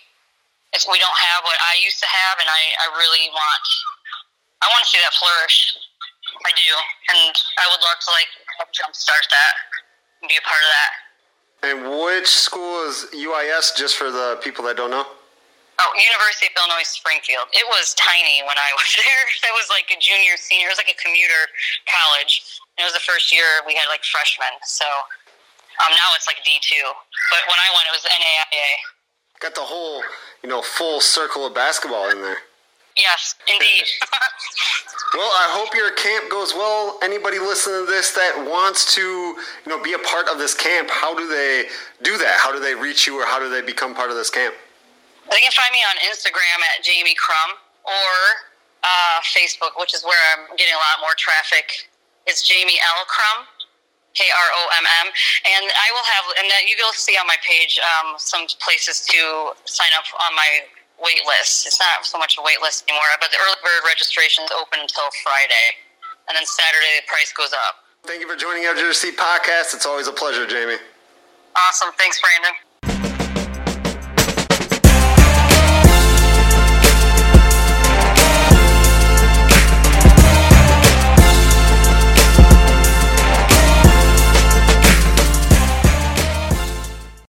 if 0.71 0.87
we 0.87 0.97
don't 0.97 1.19
have 1.19 1.43
what 1.43 1.59
I 1.59 1.77
used 1.83 1.99
to 1.99 2.09
have, 2.09 2.39
and 2.39 2.47
I, 2.47 2.61
I 2.79 2.85
really 2.95 3.27
want, 3.29 3.65
I 4.63 4.71
want 4.71 4.87
to 4.87 4.89
see 4.89 5.03
that 5.03 5.13
flourish. 5.13 5.77
I 6.47 6.51
do, 6.55 6.71
and 7.11 7.35
I 7.59 7.65
would 7.69 7.83
love 7.85 7.99
to 8.01 8.09
like 8.11 8.31
help 8.57 8.71
jumpstart 8.71 9.25
that 9.29 9.53
and 10.23 10.27
be 10.27 10.39
a 10.39 10.45
part 10.47 10.63
of 10.63 10.71
that. 10.71 10.91
And 11.65 11.77
which 12.03 12.27
school 12.27 12.87
is 12.87 13.07
UIS? 13.13 13.75
Just 13.75 13.95
for 13.95 14.11
the 14.11 14.39
people 14.43 14.65
that 14.65 14.75
don't 14.75 14.91
know. 14.91 15.05
Oh, 15.75 15.91
University 15.91 16.47
of 16.47 16.55
Illinois 16.55 16.87
Springfield. 16.87 17.51
It 17.51 17.67
was 17.67 17.91
tiny 17.99 18.39
when 18.47 18.55
I 18.55 18.69
was 18.79 18.87
there. 18.95 19.23
It 19.43 19.55
was 19.55 19.67
like 19.67 19.91
a 19.91 19.99
junior, 19.99 20.39
senior. 20.39 20.71
It 20.71 20.73
was 20.75 20.81
like 20.81 20.91
a 20.91 20.99
commuter 20.99 21.51
college. 21.87 22.59
And 22.75 22.83
it 22.83 22.87
was 22.87 22.95
the 22.95 23.03
first 23.03 23.31
year 23.31 23.63
we 23.67 23.75
had 23.75 23.91
like 23.91 24.03
freshmen. 24.07 24.55
So 24.63 24.87
um, 25.83 25.91
now 25.91 26.09
it's 26.15 26.27
like 26.27 26.39
D 26.47 26.59
two. 26.63 26.87
But 27.31 27.43
when 27.51 27.59
I 27.59 27.67
went, 27.75 27.85
it 27.91 27.95
was 27.95 28.05
NAIA. 28.07 28.71
Got 29.43 29.55
the 29.55 29.67
whole, 29.67 29.99
you 30.43 30.47
know, 30.47 30.63
full 30.63 31.03
circle 31.03 31.43
of 31.43 31.51
basketball 31.51 32.07
in 32.09 32.23
there. 32.23 32.39
Yes, 32.95 33.35
indeed. 33.51 33.83
Well, 35.13 35.31
I 35.31 35.47
hope 35.51 35.73
your 35.73 35.91
camp 35.91 36.29
goes 36.29 36.53
well. 36.53 36.99
Anybody 37.01 37.39
listening 37.39 37.85
to 37.85 37.89
this 37.89 38.11
that 38.13 38.35
wants 38.51 38.93
to, 38.95 39.01
you 39.01 39.37
know, 39.67 39.81
be 39.81 39.93
a 39.93 39.99
part 39.99 40.27
of 40.27 40.37
this 40.39 40.53
camp, 40.53 40.89
how 40.91 41.15
do 41.15 41.25
they 41.29 41.67
do 42.03 42.17
that? 42.17 42.37
How 42.41 42.51
do 42.51 42.59
they 42.59 42.75
reach 42.75 43.07
you, 43.07 43.21
or 43.21 43.25
how 43.25 43.39
do 43.39 43.49
they 43.49 43.61
become 43.61 43.95
part 43.95 44.09
of 44.09 44.17
this 44.17 44.29
camp? 44.29 44.53
They 45.29 45.41
can 45.41 45.51
find 45.51 45.71
me 45.73 45.81
on 45.89 45.97
Instagram 46.05 46.59
at 46.75 46.85
Jamie 46.85 47.17
Kromm 47.17 47.57
or 47.81 48.13
uh, 48.85 49.17
Facebook, 49.25 49.73
which 49.81 49.93
is 49.97 50.05
where 50.05 50.21
I'm 50.33 50.53
getting 50.57 50.77
a 50.77 50.81
lot 50.81 51.01
more 51.01 51.17
traffic. 51.17 51.89
It's 52.29 52.45
Jamie 52.45 52.77
L 52.77 53.05
Kromm, 53.09 53.45
K 54.13 54.25
R 54.25 54.49
O 54.53 54.61
M 54.77 54.85
M, 54.85 55.07
and 55.49 55.65
I 55.69 55.87
will 55.93 56.05
have, 56.05 56.25
and 56.41 56.45
then 56.49 56.69
you 56.69 56.77
will 56.77 56.93
see 56.93 57.17
on 57.17 57.25
my 57.25 57.37
page 57.41 57.77
um, 57.81 58.17
some 58.17 58.45
places 58.61 59.05
to 59.09 59.53
sign 59.65 59.89
up 59.97 60.05
on 60.13 60.33
my 60.37 60.65
wait 61.01 61.21
list. 61.25 61.65
It's 61.65 61.81
not 61.81 62.05
so 62.05 62.17
much 62.17 62.37
a 62.37 62.41
wait 62.45 62.61
list 62.61 62.85
anymore, 62.85 63.09
but 63.21 63.29
the 63.33 63.37
early 63.41 63.61
bird 63.61 63.85
registration 63.85 64.45
is 64.45 64.53
open 64.53 64.81
until 64.81 65.09
Friday, 65.25 65.67
and 66.29 66.33
then 66.37 66.45
Saturday 66.45 67.01
the 67.01 67.05
price 67.09 67.33
goes 67.33 67.53
up. 67.53 67.85
Thank 68.05 68.21
you 68.21 68.29
for 68.29 68.37
joining 68.37 68.65
Edge 68.65 68.77
of 68.77 68.93
podcast. 69.17 69.73
It's 69.73 69.85
always 69.85 70.05
a 70.05 70.13
pleasure, 70.13 70.45
Jamie. 70.45 70.77
Awesome, 71.57 71.89
thanks, 71.97 72.21
Brandon. 72.21 72.53